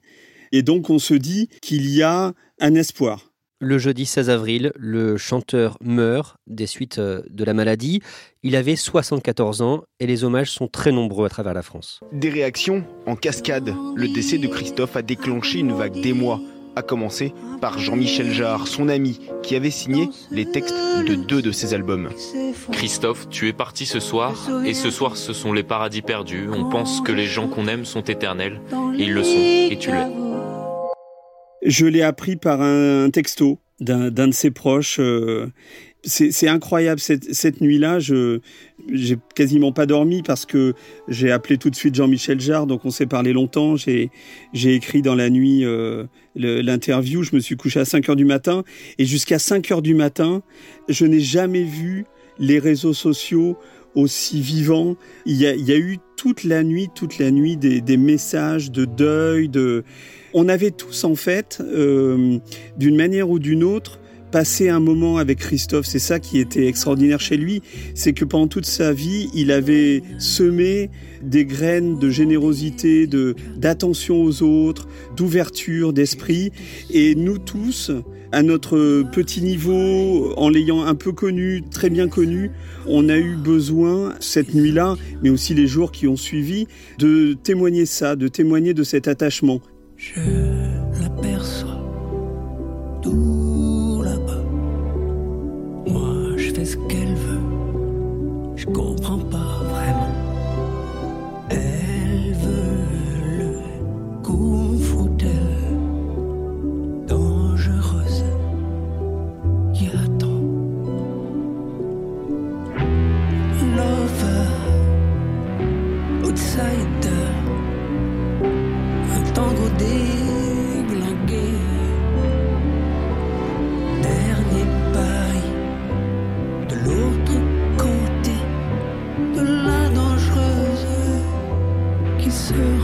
Et 0.53 0.63
donc 0.63 0.89
on 0.89 1.01
se 1.01 1.15
dit 1.15 1.49
qu'il 1.61 1.89
y 1.91 2.03
a 2.03 2.33
un 2.61 2.75
espoir. 2.75 3.28
Le 3.61 3.77
jeudi 3.77 4.07
16 4.07 4.31
avril, 4.31 4.73
le 4.77 5.17
chanteur 5.17 5.79
meurt 5.81 6.37
des 6.47 6.69
suites 6.69 6.99
euh, 6.99 7.23
de 7.29 7.43
la 7.43 7.55
maladie. 7.55 8.01
Il 8.45 8.55
avait 8.55 8.77
74 8.77 9.63
ans 9.63 9.83
et 9.99 10.07
les 10.07 10.23
hommages 10.23 10.53
sont 10.53 10.69
très 10.69 10.93
nombreux 10.93 11.27
à 11.27 11.29
travers 11.29 11.55
la 11.55 11.63
France. 11.63 11.99
Des 12.13 12.31
réactions 12.31 12.85
en 13.07 13.17
cascade. 13.17 13.75
Le 13.97 14.07
décès 14.07 14.39
de 14.39 14.47
Christophe 14.47 14.95
a 14.95 15.03
déclenché 15.03 15.59
une 15.59 15.73
vague 15.73 16.01
d'émoi, 16.01 16.41
à 16.77 16.83
commencer 16.83 17.35
par 17.61 17.81
Jean-Michel 17.81 18.31
Jarre, 18.31 18.69
son 18.69 18.89
ami, 18.89 19.19
qui 19.43 19.57
avait 19.57 19.73
signé 19.73 20.09
les 20.31 20.49
textes 20.49 20.77
de 21.09 21.17
deux 21.17 21.43
de 21.43 21.51
ses 21.51 21.75
albums. 21.75 22.11
Christophe, 22.71 23.29
tu 23.29 23.49
es 23.49 23.53
parti 23.53 23.87
ce 23.87 23.99
soir, 23.99 24.37
et 24.65 24.75
ce 24.75 24.93
soir 24.93 25.17
ce 25.17 25.33
sont 25.33 25.53
les 25.53 25.65
paradis 25.65 26.03
perdus. 26.03 26.49
On 26.53 26.71
pense 26.71 27.01
que 27.01 27.11
les 27.11 27.27
gens 27.27 27.49
qu'on 27.49 27.67
aime 27.67 27.85
sont 27.85 28.03
éternels, 28.03 28.61
et 28.97 29.03
ils 29.03 29.13
le 29.13 29.25
sont, 29.25 29.33
et 29.37 29.77
tu 29.81 29.91
l'es. 29.91 30.07
Je 31.63 31.87
l'ai 31.87 32.03
appris 32.03 32.37
par 32.37 32.63
un 32.63 33.11
texto 33.11 33.59
d'un 33.81 34.11
de 34.11 34.33
ses 34.33 34.51
proches. 34.51 34.99
Euh, 35.01 35.47
c'est 36.05 36.49
incroyable 36.49 37.01
cette, 37.01 37.35
cette 37.35 37.61
nuit-là. 37.61 37.99
Je 37.99 38.41
j'ai 38.91 39.17
quasiment 39.35 39.73
pas 39.73 39.85
dormi 39.85 40.23
parce 40.23 40.47
que 40.47 40.75
j'ai 41.09 41.31
appelé 41.31 41.59
tout 41.59 41.71
de 41.71 41.75
suite 41.77 41.95
Jean-Michel 41.95 42.41
Jarre, 42.41 42.67
donc 42.67 42.85
on 42.85 42.91
s'est 42.91 43.07
parlé 43.07 43.33
longtemps. 43.33 43.77
J'ai 43.77 44.11
j'ai 44.53 44.75
écrit 44.75 45.03
dans 45.03 45.17
la 45.17 45.29
nuit 45.29 45.65
euh, 45.65 46.05
l'interview. 46.35 47.23
Je 47.25 47.35
me 47.35 47.41
suis 47.41 47.57
couché 47.57 47.81
à 47.81 47.85
5 47.85 48.09
heures 48.09 48.17
du 48.17 48.25
matin 48.25 48.63
et 48.99 49.05
jusqu'à 49.05 49.39
5 49.39 49.71
heures 49.73 49.83
du 49.83 49.95
matin, 49.95 50.43
je 50.89 51.05
n'ai 51.05 51.21
jamais 51.21 51.65
vu 51.65 52.07
les 52.39 52.61
réseaux 52.61 52.95
sociaux 52.95 53.59
aussi 53.95 54.41
vivants. 54.41 54.97
Il 55.27 55.37
y 55.37 55.47
a, 55.47 55.55
il 55.55 55.67
y 55.67 55.73
a 55.73 55.79
eu 55.79 55.99
toute 56.17 56.45
la 56.45 56.63
nuit, 56.63 56.89
toute 56.95 57.19
la 57.19 57.31
nuit 57.31 57.57
des, 57.57 57.81
des 57.81 57.97
messages 57.97 58.71
de 58.71 58.85
deuil, 58.85 59.49
de 59.49 59.85
on 60.35 60.49
avait 60.49 60.71
tous 60.71 61.05
en 61.05 61.15
fait, 61.15 61.59
euh, 61.61 62.39
d'une 62.77 62.97
manière 62.97 63.31
ou 63.31 63.39
d'une 63.39 63.65
autre, 63.65 63.99
passé 64.31 64.69
un 64.69 64.81
moment 64.81 65.17
avec 65.19 65.39
Christophe. 65.39 65.87
C'est 65.87 65.99
ça 65.99 66.21
qui 66.21 66.39
était 66.39 66.67
extraordinaire 66.67 67.21
chez 67.21 67.37
lui, 67.37 67.63
c'est 67.95 68.13
que 68.13 68.25
pendant 68.25 68.47
toute 68.47 68.67
sa 68.67 68.93
vie, 68.93 69.29
il 69.35 69.51
avait 69.51 70.03
semé 70.19 70.91
des 71.23 71.45
graines 71.45 71.99
de 71.99 72.11
générosité, 72.11 73.07
de 73.07 73.35
d'attention 73.57 74.23
aux 74.23 74.43
autres, 74.43 74.89
d'ouverture 75.17 75.93
d'esprit. 75.93 76.53
Et 76.91 77.15
nous 77.15 77.39
tous, 77.39 77.91
à 78.33 78.43
notre 78.43 79.05
petit 79.13 79.41
niveau, 79.41 80.35
en 80.37 80.51
l'ayant 80.51 80.85
un 80.85 80.95
peu 80.95 81.13
connu, 81.13 81.63
très 81.71 81.91
bien 81.91 82.09
connu, 82.09 82.51
on 82.87 83.09
a 83.09 83.17
eu 83.17 83.37
besoin, 83.37 84.15
cette 84.21 84.55
nuit-là, 84.55 84.97
mais 85.23 85.31
aussi 85.31 85.55
les 85.55 85.67
jours 85.67 85.93
qui 85.93 86.07
ont 86.07 86.17
suivi, 86.17 86.67
de 86.99 87.33
témoigner 87.33 87.87
ça, 87.87 88.17
de 88.17 88.29
témoigner 88.29 88.75
de 88.75 88.83
cet 88.83 89.09
attachement. 89.09 89.61
Je 89.99 90.21
l'aperçois 91.03 91.83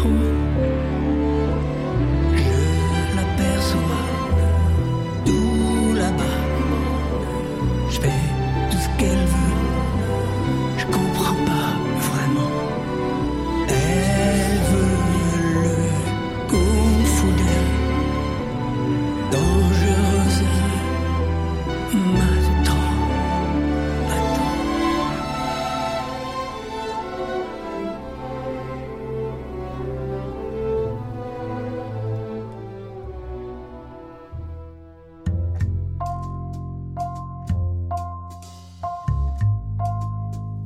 se 0.04 0.33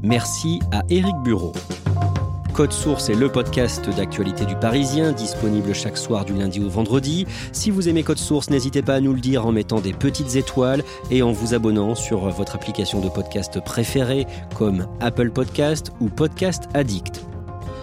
Merci 0.03 0.61
à 0.71 0.83
Éric 0.89 1.17
Bureau. 1.25 1.53
Code 2.55 2.73
Source 2.73 3.09
est 3.09 3.15
le 3.15 3.29
podcast 3.29 3.89
d'actualité 3.89 4.45
du 4.45 4.57
Parisien, 4.57 5.13
disponible 5.13 5.75
chaque 5.75 5.97
soir 5.97 6.25
du 6.25 6.35
lundi 6.35 6.61
au 6.61 6.69
vendredi. 6.69 7.27
Si 7.53 7.71
vous 7.71 7.89
aimez 7.89 8.03
Code 8.03 8.19
Source, 8.19 8.51
n'hésitez 8.51 8.83
pas 8.83 8.95
à 8.95 9.01
nous 9.01 9.13
le 9.13 9.21
dire 9.21 9.47
en 9.47 9.53
mettant 9.53 9.81
des 9.81 9.93
petites 9.93 10.35
étoiles 10.37 10.83
et 11.11 11.23
en 11.23 11.33
vous 11.33 11.55
abonnant 11.55 11.95
sur 11.95 12.29
votre 12.31 12.55
application 12.57 13.01
de 13.01 13.09
podcast 13.09 13.61
préférée 13.65 14.27
comme 14.57 14.87
Apple 15.01 15.31
Podcast 15.31 15.93
ou 16.01 16.09
Podcast 16.09 16.65
Addict. 16.75 17.23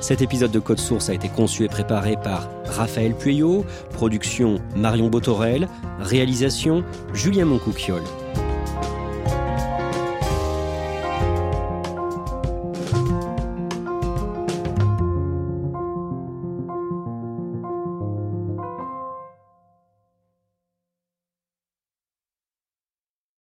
Cet 0.01 0.21
épisode 0.21 0.51
de 0.51 0.60
Code 0.60 0.80
Source 0.80 1.10
a 1.10 1.13
été 1.13 1.30
conçu 1.30 1.63
et 1.63 1.69
préparé 1.69 2.15
par 2.21 2.49
Raphaël 2.65 3.15
Pueyo, 3.15 3.65
production 3.91 4.60
Marion 4.75 5.10
Botorel, 5.10 5.67
réalisation 5.99 6.84
Julien 7.13 7.45
Moncouquiole. 7.45 8.04